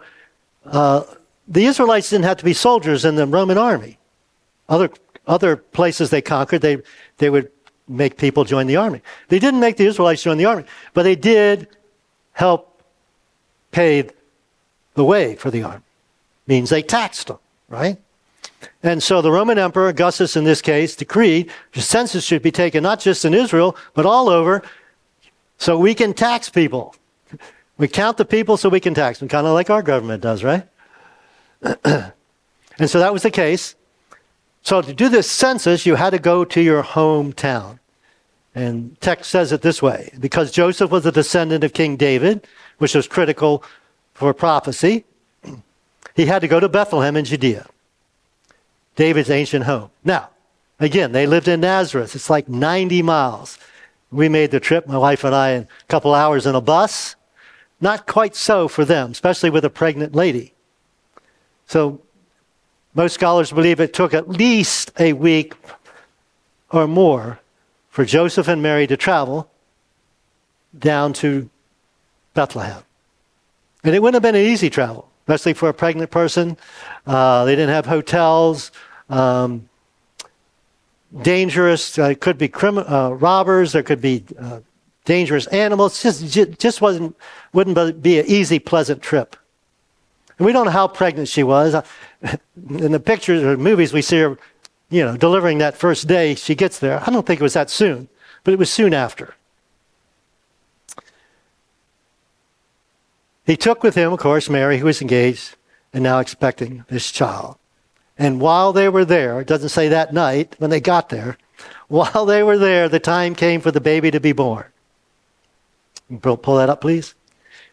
uh, 0.66 1.04
the 1.46 1.66
Israelites 1.66 2.10
didn't 2.10 2.24
have 2.24 2.38
to 2.38 2.44
be 2.44 2.54
soldiers 2.54 3.04
in 3.04 3.16
the 3.16 3.26
Roman 3.26 3.58
army. 3.58 3.98
Other, 4.68 4.90
other 5.26 5.56
places 5.56 6.10
they 6.10 6.22
conquered, 6.22 6.62
they, 6.62 6.78
they 7.18 7.30
would 7.30 7.50
make 7.86 8.16
people 8.16 8.44
join 8.44 8.66
the 8.66 8.76
army. 8.76 9.02
They 9.28 9.38
didn't 9.38 9.60
make 9.60 9.76
the 9.76 9.86
Israelites 9.86 10.22
join 10.22 10.38
the 10.38 10.46
army, 10.46 10.64
but 10.94 11.02
they 11.02 11.16
did 11.16 11.68
help 12.32 12.82
pay 13.72 14.08
the 14.94 15.04
way 15.04 15.36
for 15.36 15.50
the 15.50 15.62
army. 15.62 15.82
Means 16.46 16.70
they 16.70 16.82
taxed 16.82 17.28
them, 17.28 17.38
right? 17.68 17.98
And 18.82 19.02
so 19.02 19.20
the 19.20 19.30
Roman 19.30 19.58
Emperor, 19.58 19.88
Augustus 19.88 20.36
in 20.36 20.44
this 20.44 20.62
case, 20.62 20.96
decreed 20.96 21.50
the 21.72 21.80
census 21.80 22.24
should 22.24 22.42
be 22.42 22.50
taken 22.50 22.82
not 22.82 23.00
just 23.00 23.24
in 23.24 23.34
Israel, 23.34 23.76
but 23.94 24.06
all 24.06 24.28
over, 24.28 24.62
so 25.58 25.78
we 25.78 25.94
can 25.94 26.14
tax 26.14 26.48
people. 26.48 26.94
We 27.76 27.88
count 27.88 28.16
the 28.16 28.24
people 28.24 28.56
so 28.56 28.68
we 28.68 28.80
can 28.80 28.94
tax 28.94 29.18
them, 29.18 29.28
kind 29.28 29.46
of 29.46 29.54
like 29.54 29.70
our 29.70 29.82
government 29.82 30.22
does, 30.22 30.44
right? 30.44 30.66
and 31.84 32.12
so 32.86 32.98
that 32.98 33.12
was 33.12 33.22
the 33.22 33.30
case. 33.30 33.74
So 34.62 34.82
to 34.82 34.92
do 34.92 35.08
this 35.08 35.30
census, 35.30 35.86
you 35.86 35.94
had 35.94 36.10
to 36.10 36.18
go 36.18 36.44
to 36.44 36.60
your 36.60 36.82
hometown. 36.82 37.78
And 38.54 38.98
text 39.00 39.30
says 39.30 39.50
it 39.50 39.62
this 39.62 39.82
way 39.82 40.12
because 40.20 40.52
Joseph 40.52 40.90
was 40.90 41.04
a 41.06 41.12
descendant 41.12 41.64
of 41.64 41.72
King 41.72 41.96
David, 41.96 42.46
which 42.78 42.94
was 42.94 43.08
critical 43.08 43.64
for 44.12 44.32
prophecy, 44.32 45.04
he 46.14 46.26
had 46.26 46.40
to 46.40 46.48
go 46.48 46.60
to 46.60 46.68
Bethlehem 46.68 47.16
in 47.16 47.24
Judea, 47.24 47.66
David's 48.94 49.30
ancient 49.30 49.64
home. 49.64 49.90
Now, 50.04 50.30
again, 50.78 51.12
they 51.12 51.26
lived 51.26 51.48
in 51.48 51.60
Nazareth. 51.60 52.14
It's 52.14 52.30
like 52.30 52.48
90 52.48 53.02
miles. 53.02 53.58
We 54.12 54.28
made 54.28 54.52
the 54.52 54.60
trip, 54.60 54.86
my 54.86 54.98
wife 54.98 55.24
and 55.24 55.34
I, 55.34 55.50
in 55.50 55.62
a 55.62 55.86
couple 55.88 56.14
hours 56.14 56.46
in 56.46 56.54
a 56.54 56.60
bus. 56.60 57.16
Not 57.80 58.06
quite 58.06 58.36
so 58.36 58.68
for 58.68 58.84
them, 58.84 59.10
especially 59.10 59.50
with 59.50 59.64
a 59.64 59.70
pregnant 59.70 60.14
lady. 60.14 60.54
So 61.66 62.00
most 62.94 63.14
scholars 63.14 63.52
believe 63.52 63.80
it 63.80 63.92
took 63.92 64.14
at 64.14 64.28
least 64.28 64.92
a 64.98 65.12
week 65.12 65.54
or 66.70 66.86
more 66.86 67.40
for 67.88 68.04
Joseph 68.04 68.48
and 68.48 68.62
Mary 68.62 68.86
to 68.86 68.96
travel 68.96 69.50
down 70.78 71.12
to 71.14 71.48
Bethlehem. 72.34 72.82
And 73.84 73.94
it 73.94 74.02
wouldn't 74.02 74.14
have 74.14 74.22
been 74.22 74.40
an 74.40 74.46
easy 74.46 74.70
travel, 74.70 75.08
especially 75.22 75.54
for 75.54 75.68
a 75.68 75.74
pregnant 75.74 76.10
person. 76.10 76.56
Uh, 77.06 77.44
they 77.44 77.54
didn't 77.54 77.70
have 77.70 77.86
hotels. 77.86 78.72
Um, 79.08 79.68
dangerous. 81.22 81.98
Uh, 81.98 82.14
could 82.18 82.38
be 82.38 82.48
crim- 82.48 82.78
uh, 82.78 83.10
robbers. 83.10 83.72
There 83.72 83.82
could 83.82 84.00
be 84.00 84.24
uh, 84.38 84.60
dangerous 85.04 85.46
animals. 85.48 86.02
Just 86.02 86.58
just 86.58 86.80
wasn't 86.80 87.16
wouldn't 87.52 88.02
be 88.02 88.18
an 88.18 88.26
easy, 88.26 88.58
pleasant 88.58 89.02
trip. 89.02 89.36
And 90.38 90.46
we 90.46 90.52
don't 90.52 90.64
know 90.66 90.70
how 90.70 90.88
pregnant 90.88 91.28
she 91.28 91.42
was. 91.42 91.74
Uh, 91.74 91.82
in 92.68 92.92
the 92.92 93.00
pictures 93.00 93.42
or 93.42 93.56
movies, 93.56 93.92
we 93.92 94.02
see 94.02 94.18
her, 94.18 94.38
you 94.90 95.04
know, 95.04 95.16
delivering 95.16 95.58
that 95.58 95.76
first 95.76 96.06
day 96.06 96.34
she 96.34 96.54
gets 96.54 96.78
there. 96.78 97.02
I 97.06 97.10
don't 97.10 97.26
think 97.26 97.40
it 97.40 97.44
was 97.44 97.54
that 97.54 97.70
soon, 97.70 98.08
but 98.42 98.52
it 98.52 98.58
was 98.58 98.70
soon 98.70 98.94
after. 98.94 99.34
He 103.46 103.56
took 103.56 103.82
with 103.82 103.94
him, 103.94 104.12
of 104.12 104.18
course, 104.18 104.48
Mary, 104.48 104.78
who 104.78 104.86
was 104.86 105.02
engaged 105.02 105.56
and 105.92 106.02
now 106.02 106.18
expecting 106.18 106.84
this 106.88 107.10
child. 107.10 107.56
And 108.18 108.40
while 108.40 108.72
they 108.72 108.88
were 108.88 109.04
there, 109.04 109.40
it 109.40 109.46
doesn't 109.46 109.68
say 109.68 109.88
that 109.88 110.14
night 110.14 110.54
when 110.58 110.70
they 110.70 110.80
got 110.80 111.10
there, 111.10 111.36
while 111.88 112.24
they 112.24 112.42
were 112.42 112.58
there, 112.58 112.88
the 112.88 113.00
time 113.00 113.34
came 113.34 113.60
for 113.60 113.70
the 113.70 113.80
baby 113.80 114.10
to 114.10 114.20
be 114.20 114.32
born. 114.32 114.64
Pull 116.20 116.56
that 116.56 116.70
up, 116.70 116.80
please. 116.80 117.14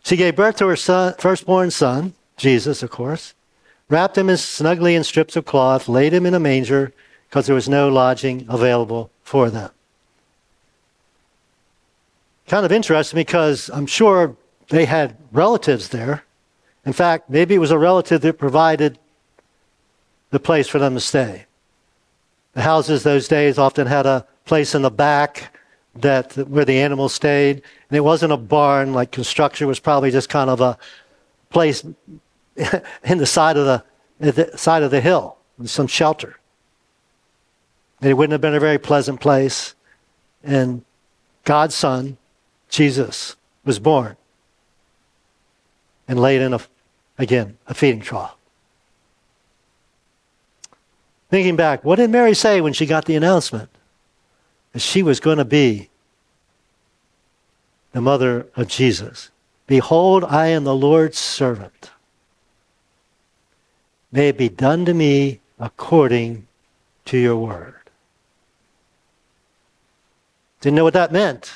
She 0.04 0.15
gave 0.15 0.36
birth 0.36 0.58
to 0.58 0.67
her 0.67 0.76
son, 0.76 1.15
firstborn 1.19 1.71
son, 1.71 2.13
Jesus, 2.38 2.82
of 2.84 2.89
course, 2.89 3.34
wrapped 3.89 4.17
him 4.17 4.36
snugly 4.38 4.96
in 4.96 5.04
strips 5.04 5.36
of 5.36 5.46
cloth, 5.46 5.88
laid 5.88 6.13
him 6.13 6.26
in 6.26 6.34
a 6.34 6.39
manger 6.39 6.94
because 7.30 7.46
there 7.46 7.56
was 7.56 7.70
no 7.70 7.89
lodging 7.89 8.46
available 8.50 9.10
for 9.24 9.50
them. 9.50 9.72
Kind 12.48 12.65
of 12.65 12.72
interesting 12.72 13.17
because 13.17 13.70
I'm 13.70 13.86
sure 13.86 14.36
they 14.70 14.86
had 14.86 15.15
relatives 15.32 15.89
there. 15.89 16.24
In 16.86 16.94
fact, 16.94 17.30
maybe 17.30 17.56
it 17.56 17.60
was 17.60 17.72
a 17.72 17.78
relative 17.78 18.22
that 18.22 18.38
provided 18.38 18.98
the 20.32 20.39
place 20.39 20.67
for 20.67 20.80
them 20.80 20.94
to 20.96 21.00
stay. 21.00 21.46
The 22.54 22.63
houses 22.63 23.04
those 23.04 23.28
days 23.28 23.58
often 23.58 23.88
had 23.88 24.06
a 24.06 24.26
place 24.46 24.76
in 24.76 24.82
the 24.82 24.91
back 24.91 25.56
that 25.96 26.36
where 26.48 26.65
the 26.65 26.80
animals 26.80 27.13
stayed, 27.13 27.62
and 27.89 27.98
it 27.98 28.02
wasn't 28.02 28.34
a 28.34 28.38
barn 28.38 28.94
like 28.94 29.12
construction. 29.12 29.67
Was 29.67 29.80
probably 29.80 30.12
just 30.12 30.30
kind 30.30 30.50
of 30.50 30.62
a 30.62 30.78
place 31.52 31.84
in 33.04 33.18
the 33.18 33.26
side 33.26 33.58
of 33.58 33.66
the, 34.20 34.32
the 34.32 34.58
side 34.58 34.84
of 34.84 34.92
the 34.92 35.02
hill, 35.02 35.38
some 35.66 35.88
shelter. 35.88 36.38
And 38.02 38.10
it 38.10 38.14
wouldn't 38.16 38.32
have 38.32 38.42
been 38.42 38.56
a 38.56 38.60
very 38.60 38.80
pleasant 38.80 39.20
place. 39.22 39.76
And 40.44 40.84
God's 41.44 41.76
Son, 41.76 42.18
Jesus, 42.70 43.36
was 43.64 43.78
born 43.78 44.18
and 46.08 46.20
laid 46.20 46.42
in 46.42 46.54
a, 46.54 46.60
again, 47.18 47.58
a 47.68 47.74
feeding 47.74 48.02
trough. 48.02 48.36
Thinking 51.30 51.56
back, 51.56 51.86
what 51.86 51.96
did 51.96 52.10
Mary 52.10 52.34
say 52.34 52.60
when 52.60 52.74
she 52.74 52.86
got 52.86 53.06
the 53.06 53.16
announcement? 53.16 53.70
That 54.74 54.82
she 54.82 55.04
was 55.04 55.20
going 55.20 55.38
to 55.38 55.46
be 55.46 55.90
the 57.94 58.02
mother 58.02 58.48
of 58.56 58.68
Jesus. 58.68 59.30
Behold, 59.72 60.26
I 60.26 60.48
am 60.48 60.66
the 60.66 60.76
Lord's 60.76 61.18
servant. 61.18 61.92
May 64.12 64.28
it 64.28 64.38
be 64.38 64.50
done 64.50 64.84
to 64.84 64.94
me 64.94 65.40
according 65.62 66.46
to 67.06 67.18
your 67.18 67.38
word. 67.38 67.90
Didn't 70.60 70.76
know 70.76 70.84
what 70.84 70.94
that 70.96 71.14
meant. 71.14 71.54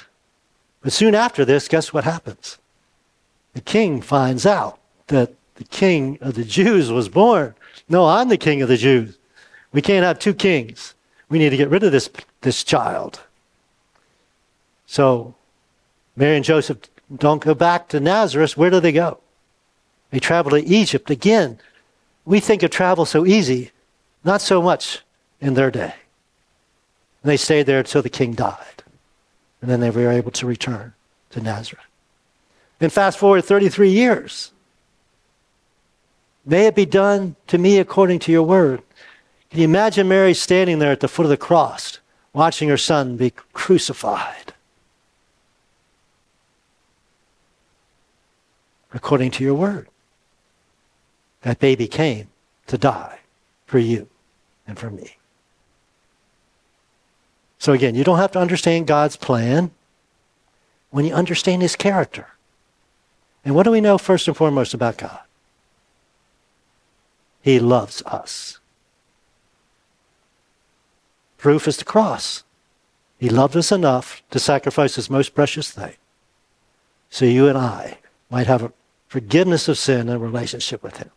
But 0.82 0.94
soon 0.94 1.14
after 1.14 1.44
this, 1.44 1.68
guess 1.68 1.92
what 1.92 2.06
happens? 2.06 2.58
The 3.54 3.60
king 3.60 4.02
finds 4.02 4.46
out 4.46 4.80
that 5.08 5.34
the 5.56 5.66
king 5.66 6.18
of 6.22 6.36
the 6.36 6.46
Jews 6.46 6.90
was 6.94 7.10
born. 7.10 7.54
No, 7.90 8.08
I'm 8.08 8.30
the 8.30 8.38
king 8.38 8.62
of 8.62 8.70
the 8.70 8.78
Jews. 8.78 9.18
We 9.74 9.82
can't 9.82 10.06
have 10.06 10.20
two 10.20 10.34
kings. 10.34 10.94
We 11.28 11.38
need 11.38 11.50
to 11.50 11.58
get 11.58 11.70
rid 11.70 11.84
of 11.84 11.92
this, 11.92 12.10
this 12.40 12.64
child. 12.64 13.20
So 14.86 15.36
Mary 16.16 16.38
and 16.38 16.46
Joseph 16.46 16.78
don't 17.20 17.44
go 17.44 17.54
back 17.54 17.90
to 17.90 18.00
Nazareth. 18.00 18.58
Where 18.58 18.70
do 18.70 18.80
they 18.80 18.92
go? 18.92 19.20
They 20.12 20.20
travel 20.20 20.52
to 20.52 20.64
Egypt 20.64 21.10
again 21.10 21.60
we 22.26 22.40
think 22.40 22.64
of 22.64 22.72
travel 22.72 23.06
so 23.06 23.26
easy, 23.26 23.72
not 24.24 24.42
so 24.42 24.62
much 24.62 25.02
in 25.40 25.54
their 25.54 25.72
day. 25.72 25.94
And 27.22 27.32
they 27.32 27.38
stayed 27.38 27.68
there 27.68 27.80
until 27.80 28.02
the 28.02 28.10
king 28.10 28.34
died. 28.34 28.84
And 29.62 29.70
then 29.70 29.80
they 29.80 29.92
were 29.92 30.12
able 30.12 30.32
to 30.32 30.46
return 30.46 30.94
to 31.32 31.42
Nazareth. 31.42 31.86
And 32.82 32.92
fast 32.92 33.18
forward 33.18 33.44
33 33.44 33.90
years. 33.90 34.52
May 36.46 36.68
it 36.68 36.76
be 36.76 36.86
done 36.86 37.36
to 37.48 37.58
me 37.58 37.80
according 37.80 38.20
to 38.20 38.32
your 38.32 38.44
word. 38.44 38.82
Can 39.50 39.60
you 39.60 39.66
imagine 39.66 40.08
Mary 40.08 40.34
standing 40.34 40.80
there 40.80 40.92
at 40.92 41.00
the 41.00 41.08
foot 41.08 41.26
of 41.26 41.30
the 41.30 41.38
cross, 41.38 42.00
watching 42.34 42.70
her 42.70 42.78
son 42.78 43.18
be 43.18 43.32
crucified? 43.54 44.45
According 48.96 49.32
to 49.32 49.44
your 49.44 49.54
word. 49.54 49.88
That 51.42 51.60
baby 51.60 51.88
came 51.88 52.30
to 52.66 52.78
die 52.78 53.20
for 53.68 53.78
you 53.78 54.08
and 54.66 54.80
for 54.80 54.90
me. 54.90 55.18
So 57.60 57.74
again, 57.74 57.94
you 57.94 58.04
don't 58.04 58.18
have 58.18 58.32
to 58.32 58.40
understand 58.40 58.88
God's 58.88 59.18
plan 59.18 59.70
when 60.90 61.06
you 61.06 61.14
understand 61.14 61.62
his 61.62 61.76
character. 61.76 62.30
And 63.44 63.54
what 63.54 63.64
do 63.64 63.72
we 63.72 63.82
know 63.82 63.98
first 64.00 64.28
and 64.28 64.36
foremost 64.36 64.74
about 64.74 64.98
God? 64.98 65.20
He 67.42 67.60
loves 67.60 68.02
us. 68.04 68.60
Proof 71.38 71.68
is 71.68 71.78
the 71.78 71.86
cross. 71.86 72.44
He 73.20 73.30
loved 73.30 73.56
us 73.56 73.72
enough 73.72 74.24
to 74.32 74.40
sacrifice 74.40 74.96
his 74.96 75.10
most 75.10 75.36
precious 75.36 75.70
thing 75.70 75.96
so 77.10 77.26
you 77.26 77.48
and 77.48 77.58
I 77.58 78.00
might 78.30 78.48
have 78.48 78.64
a 78.64 78.74
forgiveness 79.16 79.70
of 79.70 79.78
sin 79.78 80.10
and 80.10 80.22
relationship 80.22 80.84
with 80.84 80.98
him. 80.98 81.10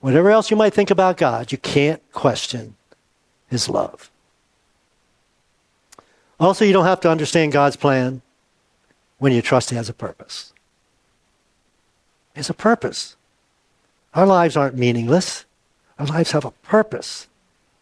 Whatever 0.00 0.30
else 0.30 0.50
you 0.50 0.56
might 0.56 0.72
think 0.72 0.90
about 0.90 1.18
God, 1.18 1.52
you 1.52 1.58
can't 1.58 2.00
question 2.12 2.76
his 3.46 3.68
love. 3.68 4.10
Also, 6.40 6.64
you 6.64 6.72
don't 6.72 6.86
have 6.86 7.00
to 7.00 7.10
understand 7.10 7.52
God's 7.52 7.76
plan 7.76 8.22
when 9.18 9.32
you 9.32 9.42
trust 9.42 9.68
he 9.68 9.76
has 9.76 9.90
a 9.90 9.92
purpose. 9.92 10.54
Has 12.34 12.48
a 12.48 12.54
purpose. 12.54 13.16
Our 14.14 14.24
lives 14.24 14.56
aren't 14.56 14.78
meaningless. 14.78 15.44
Our 15.98 16.06
lives 16.06 16.30
have 16.30 16.46
a 16.46 16.52
purpose. 16.52 17.26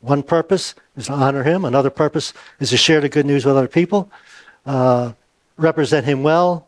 One 0.00 0.24
purpose 0.24 0.74
is 0.96 1.06
to 1.06 1.12
honor 1.12 1.44
him. 1.44 1.64
Another 1.64 1.90
purpose 1.90 2.32
is 2.58 2.70
to 2.70 2.76
share 2.76 3.00
the 3.00 3.08
good 3.08 3.24
news 3.24 3.44
with 3.44 3.56
other 3.56 3.68
people, 3.68 4.10
uh, 4.66 5.12
represent 5.58 6.06
him 6.06 6.24
well, 6.24 6.66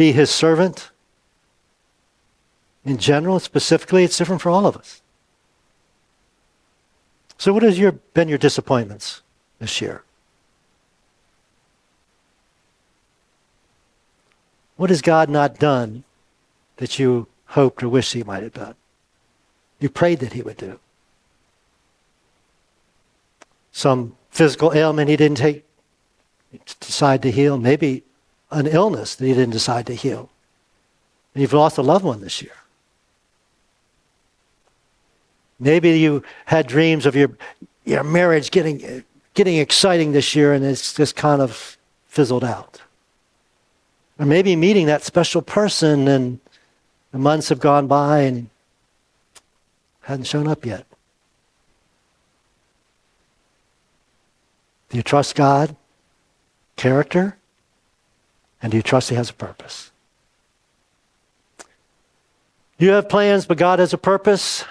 be 0.00 0.12
his 0.12 0.30
servant, 0.30 0.92
in 2.86 2.96
general, 2.96 3.38
specifically, 3.38 4.02
it's 4.02 4.16
different 4.16 4.40
for 4.40 4.48
all 4.48 4.64
of 4.64 4.74
us. 4.74 5.02
So, 7.36 7.52
what 7.52 7.62
has 7.62 7.78
your, 7.78 7.92
been 7.92 8.26
your 8.26 8.38
disappointments 8.38 9.20
this 9.58 9.82
year? 9.82 10.02
What 14.76 14.88
has 14.88 15.02
God 15.02 15.28
not 15.28 15.58
done 15.58 16.04
that 16.78 16.98
you 16.98 17.26
hoped 17.48 17.82
or 17.82 17.90
wished 17.90 18.14
He 18.14 18.22
might 18.22 18.42
have 18.42 18.54
done? 18.54 18.76
You 19.80 19.90
prayed 19.90 20.20
that 20.20 20.32
He 20.32 20.40
would 20.40 20.56
do. 20.56 20.80
Some 23.70 24.16
physical 24.30 24.72
ailment 24.72 25.10
He 25.10 25.16
didn't 25.18 25.36
take, 25.36 25.66
decide 26.80 27.20
to 27.20 27.30
heal. 27.30 27.58
Maybe 27.58 28.02
an 28.50 28.66
illness 28.66 29.14
that 29.14 29.26
He 29.26 29.32
didn't 29.32 29.50
decide 29.50 29.86
to 29.86 29.94
heal. 29.94 30.30
And 31.34 31.42
you've 31.42 31.52
lost 31.52 31.78
a 31.78 31.82
loved 31.82 32.04
one 32.04 32.20
this 32.20 32.42
year. 32.42 32.52
Maybe 35.58 35.98
you 35.98 36.22
had 36.46 36.66
dreams 36.66 37.06
of 37.06 37.14
your, 37.14 37.30
your 37.84 38.02
marriage 38.02 38.50
getting, 38.50 39.04
getting 39.34 39.58
exciting 39.58 40.12
this 40.12 40.34
year 40.34 40.54
and 40.54 40.64
it's 40.64 40.94
just 40.94 41.16
kind 41.16 41.42
of 41.42 41.76
fizzled 42.06 42.44
out. 42.44 42.80
Or 44.18 44.26
maybe 44.26 44.56
meeting 44.56 44.86
that 44.86 45.02
special 45.02 45.42
person 45.42 46.08
and 46.08 46.40
the 47.12 47.18
months 47.18 47.50
have 47.50 47.60
gone 47.60 47.86
by 47.86 48.20
and 48.20 48.48
hadn't 50.02 50.24
shown 50.24 50.48
up 50.48 50.64
yet. 50.64 50.86
Do 54.88 54.96
you 54.96 55.02
trust 55.02 55.34
God? 55.36 55.76
Character? 56.76 57.36
And 58.62 58.70
do 58.70 58.76
you 58.76 58.82
trust 58.82 59.08
He 59.08 59.16
has 59.16 59.30
a 59.30 59.34
purpose? 59.34 59.90
You 62.78 62.90
have 62.90 63.08
plans, 63.08 63.46
but 63.46 63.58
God 63.58 63.78
has 63.78 63.92
a 63.92 63.98
purpose. 63.98 64.64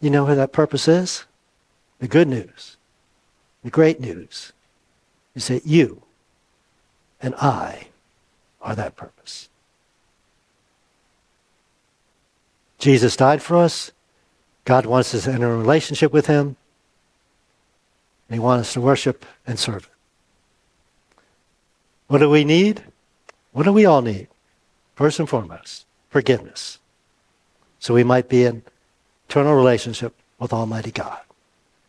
You 0.00 0.10
know 0.10 0.26
who 0.26 0.34
that 0.34 0.52
purpose 0.52 0.88
is? 0.88 1.24
The 1.98 2.08
good 2.08 2.28
news, 2.28 2.76
the 3.64 3.70
great 3.70 3.98
news 4.00 4.52
is 5.34 5.48
that 5.48 5.66
you 5.66 6.02
and 7.22 7.34
I 7.36 7.88
are 8.60 8.74
that 8.74 8.96
purpose. 8.96 9.48
Jesus 12.78 13.16
died 13.16 13.42
for 13.42 13.56
us. 13.56 13.90
God 14.66 14.84
wants 14.84 15.14
us 15.14 15.24
to 15.24 15.32
enter 15.32 15.50
a 15.50 15.56
relationship 15.56 16.12
with 16.12 16.26
Him. 16.26 16.56
And 18.28 18.34
He 18.34 18.38
wants 18.38 18.68
us 18.68 18.74
to 18.74 18.80
worship 18.82 19.24
and 19.46 19.58
serve 19.58 19.84
Him. 19.84 19.92
What 22.08 22.18
do 22.18 22.28
we 22.28 22.44
need? 22.44 22.84
What 23.56 23.62
do 23.62 23.72
we 23.72 23.86
all 23.86 24.02
need? 24.02 24.28
First 24.96 25.18
and 25.18 25.26
foremost, 25.26 25.86
forgiveness. 26.10 26.78
So 27.78 27.94
we 27.94 28.04
might 28.04 28.28
be 28.28 28.44
in 28.44 28.62
eternal 29.30 29.54
relationship 29.54 30.14
with 30.38 30.52
Almighty 30.52 30.90
God. 30.90 31.20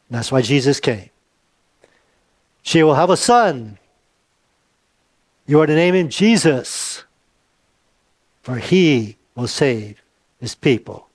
And 0.08 0.17
that's 0.17 0.32
why 0.32 0.41
Jesus 0.43 0.80
came. 0.80 1.10
She 2.62 2.84
will 2.84 2.95
have 2.95 3.10
a 3.10 3.17
son. 3.17 3.80
You 5.45 5.60
are 5.60 5.67
to 5.67 5.75
name 5.75 5.93
him 5.93 6.08
Jesus, 6.08 7.03
for 8.41 8.56
he 8.60 9.17
will 9.36 9.47
save 9.47 10.01
his 10.39 10.56
people 10.56 11.10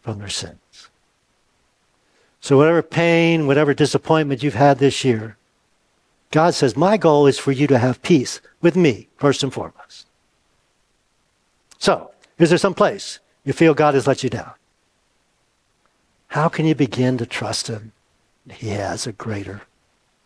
from 0.00 0.20
their 0.20 0.30
sins. 0.30 0.88
So, 2.40 2.56
whatever 2.56 2.80
pain, 2.80 3.46
whatever 3.46 3.74
disappointment 3.74 4.42
you've 4.42 4.54
had 4.54 4.78
this 4.78 5.04
year, 5.04 5.36
God 6.30 6.54
says, 6.54 6.76
My 6.76 6.96
goal 6.96 7.26
is 7.26 7.38
for 7.38 7.52
you 7.52 7.66
to 7.66 7.78
have 7.78 8.02
peace 8.02 8.40
with 8.60 8.76
me, 8.76 9.08
first 9.16 9.42
and 9.42 9.52
foremost. 9.52 10.06
So, 11.78 12.10
is 12.38 12.48
there 12.48 12.58
some 12.58 12.74
place 12.74 13.18
you 13.44 13.52
feel 13.52 13.74
God 13.74 13.94
has 13.94 14.06
let 14.06 14.22
you 14.22 14.30
down? 14.30 14.52
How 16.28 16.48
can 16.48 16.66
you 16.66 16.74
begin 16.74 17.18
to 17.18 17.26
trust 17.26 17.68
Him? 17.68 17.92
He 18.50 18.68
has 18.68 19.06
a 19.06 19.12
greater 19.12 19.62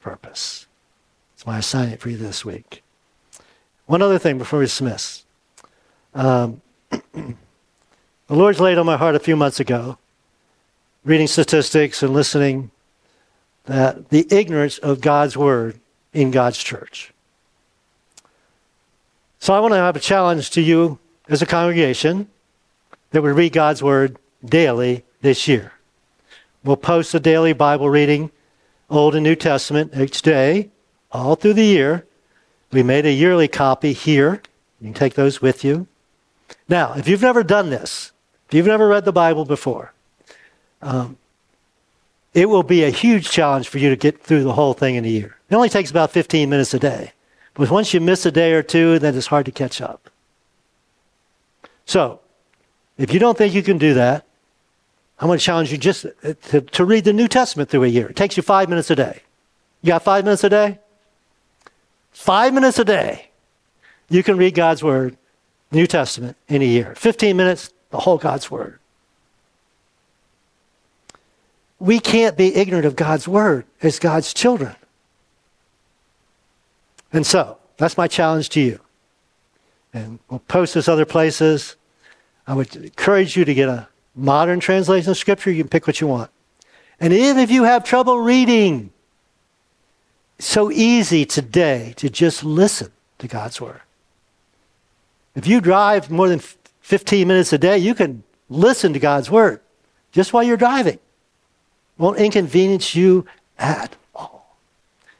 purpose. 0.00 0.66
It's 1.34 1.46
my 1.46 1.58
assignment 1.58 2.00
for 2.00 2.10
you 2.10 2.16
this 2.16 2.44
week. 2.44 2.82
One 3.86 4.02
other 4.02 4.18
thing 4.18 4.38
before 4.38 4.58
we 4.58 4.66
dismiss. 4.66 5.24
Um, 6.14 6.60
the 6.90 7.34
Lord's 8.28 8.60
laid 8.60 8.78
on 8.78 8.86
my 8.86 8.96
heart 8.96 9.14
a 9.14 9.20
few 9.20 9.36
months 9.36 9.60
ago, 9.60 9.98
reading 11.04 11.26
statistics 11.26 12.02
and 12.02 12.12
listening, 12.12 12.70
that 13.64 14.08
the 14.10 14.26
ignorance 14.30 14.78
of 14.78 15.00
God's 15.00 15.36
Word 15.36 15.78
in 16.12 16.31
God's 16.31 16.59
church. 16.59 17.12
So 19.38 19.55
I 19.55 19.61
want 19.61 19.73
to 19.73 19.79
have 19.79 19.96
a 19.96 20.01
challenge 20.01 20.51
to 20.51 20.61
you 20.61 20.99
as 21.29 21.40
a 21.40 21.46
congregation 21.46 22.29
that 23.11 23.23
we 23.23 23.31
read 23.31 23.53
God's 23.53 23.83
Word 23.83 24.16
daily 24.44 25.05
this 25.23 25.49
year. 25.49 25.73
We'll 26.62 26.77
post 26.77 27.14
a 27.14 27.20
daily 27.20 27.53
Bible 27.53 27.88
reading, 27.88 28.31
Old 28.90 29.14
and 29.14 29.25
New 29.25 29.37
Testament, 29.37 29.96
each 29.96 30.23
day, 30.23 30.70
all 31.11 31.37
through 31.37 31.55
the 31.55 31.64
year. 31.64 32.07
We 32.70 32.83
made 32.83 33.07
a 33.07 33.12
yearly 33.12 33.49
copy 33.49 33.92
here. 33.92 34.42
You 34.81 34.88
can 34.88 34.94
take 34.94 35.14
those 35.14 35.40
with 35.40 35.64
you. 35.64 35.87
Now, 36.68 36.94
if 36.94 37.09
you've 37.09 37.23
never 37.23 37.42
done 37.42 37.70
this, 37.70 38.12
if 38.49 38.55
you've 38.55 38.66
never 38.66 38.88
read 38.88 39.05
the 39.05 39.12
Bible 39.12 39.44
before, 39.44 39.92
um, 40.83 41.16
it 42.35 42.49
will 42.49 42.62
be 42.62 42.85
a 42.85 42.90
huge 42.90 43.31
challenge 43.31 43.69
for 43.69 43.79
you 43.79 43.90
to 43.90 43.97
get 43.97 44.23
through 44.23 44.45
the 44.45 44.53
whole 44.53 44.75
thing 44.75 44.95
in 44.95 45.05
a 45.05 45.09
year. 45.09 45.37
It 45.49 45.55
only 45.55 45.69
takes 45.69 45.90
about 45.90 46.11
15 46.11 46.49
minutes 46.49 46.75
a 46.75 46.79
day. 46.79 47.12
But 47.55 47.71
once 47.71 47.93
you 47.93 48.01
miss 48.01 48.25
a 48.25 48.31
day 48.31 48.53
or 48.53 48.62
two, 48.62 48.99
then 48.99 49.16
it's 49.16 49.27
hard 49.27 49.47
to 49.47 49.53
catch 49.53 49.81
up. 49.81 50.11
So, 51.85 52.21
if 52.97 53.12
you 53.12 53.19
don't 53.19 53.37
think 53.37 53.55
you 53.55 53.62
can 53.62 53.79
do 53.79 53.95
that, 53.95 54.25
I'm 55.19 55.27
going 55.27 55.38
to 55.38 55.45
challenge 55.45 55.71
you 55.71 55.79
just 55.79 56.07
uh, 56.07 56.35
to, 56.49 56.61
to 56.61 56.85
read 56.85 57.05
the 57.05 57.12
New 57.12 57.29
Testament 57.29 57.69
through 57.69 57.85
a 57.85 57.88
year. 57.88 58.09
It 58.09 58.16
takes 58.16 58.37
you 58.37 58.43
five 58.43 58.69
minutes 58.69 58.90
a 58.90 58.97
day. 58.97 59.23
You 59.83 59.88
got 59.88 60.03
five 60.03 60.25
minutes 60.25 60.45
a 60.45 60.49
day? 60.49 60.79
Five 62.12 62.55
minutes 62.55 62.79
a 62.79 62.85
day. 62.85 63.31
You 64.09 64.23
can 64.23 64.37
read 64.37 64.55
God's 64.55 64.83
Word, 64.83 65.16
New 65.71 65.87
Testament, 65.87 66.37
in 66.49 66.62
a 66.62 66.66
year. 66.66 66.95
15 66.97 67.37
minutes, 67.37 67.73
the 67.90 67.99
whole 67.99 68.19
God's 68.19 68.51
Word. 68.51 68.80
We 71.81 71.99
can't 71.99 72.37
be 72.37 72.55
ignorant 72.55 72.87
of 72.87 72.95
God's 72.95 73.27
Word 73.27 73.64
as 73.83 73.99
God's 73.99 74.33
children. 74.33 74.77
And 77.12 77.27
so, 77.27 77.59
that's 77.79 77.97
my 77.97 78.07
challenge 78.07 78.51
to 78.51 78.61
you. 78.61 78.79
And 79.93 80.21
we'll 80.29 80.40
post 80.40 80.75
this 80.75 80.87
other 80.87 81.07
places. 81.07 81.77
I 82.47 82.55
would 82.55 82.77
encourage 82.77 83.37
you 83.37 83.45
to 83.45 83.55
get 83.55 83.69
a 83.69 83.88
modern 84.14 84.61
translation 84.61 85.11
of 85.11 85.16
Scripture, 85.16 85.51
you 85.51 85.62
can 85.62 85.69
pick 85.69 85.87
what 85.87 86.01
you 86.01 86.07
want. 86.07 86.31
And 87.01 87.12
even 87.12 87.38
if 87.38 87.51
you 87.51 87.64
have 87.64 87.83
trouble 87.83 88.21
reading, 88.21 88.93
it's 90.38 90.49
so 90.49 90.71
easy 90.71 91.25
today 91.25 91.95
to 91.97 92.11
just 92.11 92.45
listen 92.45 92.93
to 93.19 93.27
God's 93.27 93.61
Word. 93.61 93.81
If 95.35 95.47
you 95.47 95.61
drive 95.61 96.11
more 96.11 96.29
than 96.29 96.40
15 96.81 97.27
minutes 97.27 97.53
a 97.53 97.59
day, 97.59 97.79
you 97.79 97.95
can 97.95 98.23
listen 98.49 98.93
to 98.93 98.99
God's 98.99 99.31
Word 99.31 99.61
just 100.12 100.33
while 100.33 100.43
you're 100.43 100.57
driving. 100.57 100.99
Won't 102.00 102.16
inconvenience 102.16 102.94
you 102.94 103.26
at 103.58 103.94
all. 104.14 104.56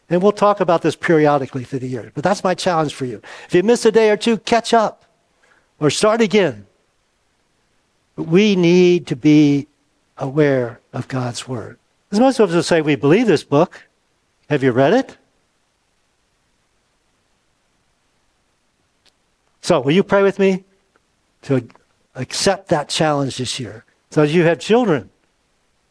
And 0.09 0.23
we'll 0.23 0.33
talk 0.33 0.61
about 0.61 0.81
this 0.81 0.97
periodically 0.97 1.63
through 1.63 1.81
the 1.81 1.87
year. 1.87 2.11
But 2.15 2.25
that's 2.25 2.43
my 2.43 2.55
challenge 2.55 2.95
for 2.95 3.05
you. 3.05 3.21
If 3.47 3.55
you 3.55 3.63
miss 3.63 3.85
a 3.85 3.93
day 3.93 4.09
or 4.09 4.17
two, 4.17 4.39
catch 4.39 4.73
up 4.73 5.05
or 5.79 5.91
start 5.91 6.23
again. 6.23 6.67
We 8.17 8.57
need 8.57 9.07
to 9.09 9.15
be 9.15 9.67
aware 10.17 10.81
of 10.95 11.07
God's 11.07 11.47
Word. 11.47 11.79
As 12.13 12.19
most 12.19 12.41
of 12.41 12.49
us 12.49 12.55
will 12.55 12.63
say, 12.63 12.81
we 12.81 12.97
believe 12.97 13.27
this 13.27 13.45
book. 13.45 13.87
Have 14.49 14.63
you 14.63 14.73
read 14.73 14.95
it? 14.95 15.19
So, 19.61 19.81
will 19.81 19.93
you 19.93 20.03
pray 20.03 20.23
with 20.23 20.39
me 20.39 20.65
to 21.43 21.69
accept 22.15 22.69
that 22.69 22.89
challenge 22.89 23.37
this 23.37 23.61
year? 23.61 23.85
So, 24.11 24.23
as 24.23 24.35
you 24.35 24.45
have 24.45 24.59
children, 24.59 25.11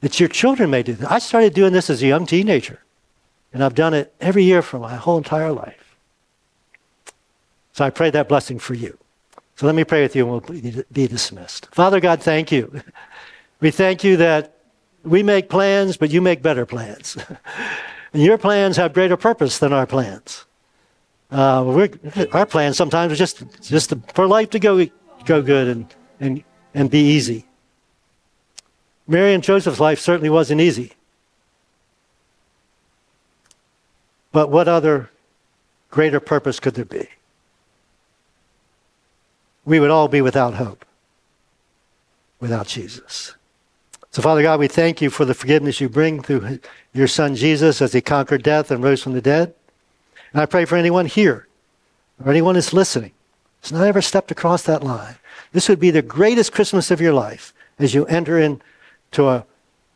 that 0.02 0.20
your 0.20 0.30
children 0.30 0.70
may 0.70 0.84
do 0.84 0.94
that. 0.94 1.12
I 1.12 1.20
started 1.20 1.54
doing 1.54 1.74
this 1.74 1.90
as 1.90 2.02
a 2.02 2.08
young 2.08 2.26
teenager, 2.26 2.80
and 3.54 3.64
I've 3.64 3.76
done 3.76 3.94
it 3.94 4.14
every 4.20 4.44
year 4.44 4.62
for 4.62 4.80
my 4.80 4.96
whole 4.96 5.18
entire 5.18 5.52
life. 5.52 5.96
So, 7.74 7.86
I 7.86 7.90
pray 7.90 8.10
that 8.10 8.28
blessing 8.28 8.60
for 8.60 8.74
you. 8.74 8.98
So, 9.56 9.66
let 9.66 9.76
me 9.76 9.84
pray 9.84 10.02
with 10.02 10.16
you 10.16 10.24
and 10.24 10.32
we'll 10.32 10.84
be 10.92 11.08
dismissed. 11.08 11.68
Father 11.72 12.00
God, 12.00 12.22
thank 12.22 12.52
you. 12.52 12.82
We 13.62 13.72
thank 13.72 14.06
you 14.06 14.16
that 14.16 14.54
we 15.04 15.22
make 15.22 15.50
plans, 15.50 15.98
but 15.98 16.12
you 16.12 16.22
make 16.22 16.42
better 16.42 16.66
plans. 16.66 17.18
and 18.14 18.24
your 18.24 18.38
plans 18.38 18.78
have 18.78 18.94
greater 18.94 19.18
purpose 19.18 19.60
than 19.60 19.74
our 19.74 19.86
plans. 19.86 20.46
Uh, 21.32 21.88
our 22.32 22.46
plan 22.46 22.74
sometimes 22.74 23.12
is 23.12 23.20
just 23.20 23.44
just 23.62 23.94
for 24.14 24.26
life 24.26 24.50
to 24.52 24.60
go 24.60 24.86
go 25.26 25.42
good 25.42 25.68
and 25.68 25.96
and 26.20 26.44
and 26.74 26.90
be 26.90 27.00
easy. 27.00 27.46
Mary 29.10 29.34
and 29.34 29.44
Joseph's 29.44 29.80
life 29.80 30.00
certainly 30.00 30.30
wasn't 30.30 30.62
easy. 30.62 30.94
But 34.32 34.50
what 34.50 34.68
other 34.68 35.10
greater 35.90 36.20
purpose 36.20 36.60
could 36.60 36.76
there 36.76 36.86
be? 36.86 37.10
We 39.66 39.80
would 39.80 39.90
all 39.90 40.08
be 40.08 40.22
without 40.22 40.54
hope 40.54 40.86
without 42.40 42.68
Jesus. 42.68 43.36
So, 44.12 44.22
Father 44.22 44.42
God, 44.42 44.60
we 44.60 44.68
thank 44.68 45.02
you 45.02 45.10
for 45.10 45.26
the 45.26 45.34
forgiveness 45.34 45.80
you 45.82 45.90
bring 45.90 46.22
through 46.22 46.60
your 46.94 47.08
Son 47.08 47.36
Jesus 47.36 47.82
as 47.82 47.94
he 47.94 48.02
conquered 48.02 48.44
death 48.44 48.72
and 48.72 48.84
rose 48.84 49.04
from 49.04 49.14
the 49.14 49.22
dead. 49.22 49.54
And 50.34 50.42
I 50.42 50.46
pray 50.46 50.66
for 50.66 50.78
anyone 50.78 51.06
here 51.06 51.48
or 52.24 52.32
anyone 52.32 52.56
that's 52.56 52.74
listening 52.74 53.12
has 53.62 53.72
not 53.72 53.86
ever 53.86 54.02
stepped 54.02 54.32
across 54.32 54.64
that 54.64 54.84
line. 54.84 55.16
This 55.52 55.68
would 55.70 55.80
be 55.80 55.92
the 55.92 56.02
greatest 56.02 56.54
Christmas 56.54 56.92
of 56.92 57.02
your 57.02 57.14
life 57.14 57.54
as 57.78 57.94
you 57.94 58.06
enter 58.06 58.40
into 59.12 59.28
an 59.30 59.44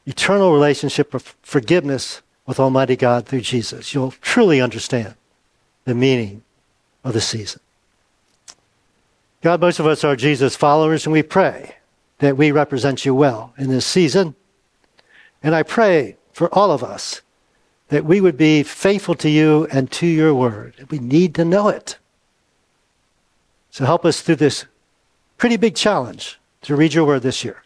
eternal 0.05 0.53
relationship 0.53 1.13
of 1.13 1.35
forgiveness 1.41 2.21
with 2.45 2.59
Almighty 2.59 2.95
God 2.95 3.25
through 3.25 3.41
Jesus. 3.41 3.93
You'll 3.93 4.11
truly 4.21 4.61
understand 4.61 5.15
the 5.85 5.95
meaning 5.95 6.43
of 7.03 7.13
the 7.13 7.21
season. 7.21 7.61
God, 9.41 9.61
most 9.61 9.79
of 9.79 9.85
us 9.85 10.03
are 10.03 10.15
Jesus 10.15 10.55
followers, 10.55 11.05
and 11.05 11.13
we 11.13 11.23
pray 11.23 11.75
that 12.19 12.37
we 12.37 12.51
represent 12.51 13.05
you 13.05 13.13
well 13.13 13.53
in 13.57 13.69
this 13.69 13.85
season. 13.85 14.35
And 15.41 15.53
I 15.53 15.63
pray 15.63 16.15
for 16.31 16.53
all 16.53 16.71
of 16.71 16.83
us 16.83 17.21
that 17.89 18.05
we 18.05 18.21
would 18.21 18.37
be 18.37 18.63
faithful 18.63 19.15
to 19.15 19.29
you 19.29 19.67
and 19.71 19.91
to 19.91 20.07
your 20.07 20.33
word. 20.33 20.87
We 20.89 20.99
need 20.99 21.35
to 21.35 21.45
know 21.45 21.67
it. 21.67 21.97
So 23.69 23.85
help 23.85 24.05
us 24.05 24.21
through 24.21 24.37
this 24.37 24.65
pretty 25.37 25.57
big 25.57 25.75
challenge 25.75 26.39
to 26.61 26.75
read 26.75 26.93
your 26.93 27.05
word 27.05 27.21
this 27.21 27.43
year. 27.43 27.62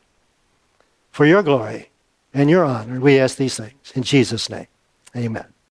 For 1.18 1.26
your 1.26 1.42
glory 1.42 1.90
and 2.32 2.48
your 2.48 2.64
honor, 2.64 3.00
we 3.00 3.18
ask 3.18 3.38
these 3.38 3.58
things. 3.58 3.92
In 3.96 4.04
Jesus' 4.04 4.52
name, 4.52 4.68
amen. 5.16 5.48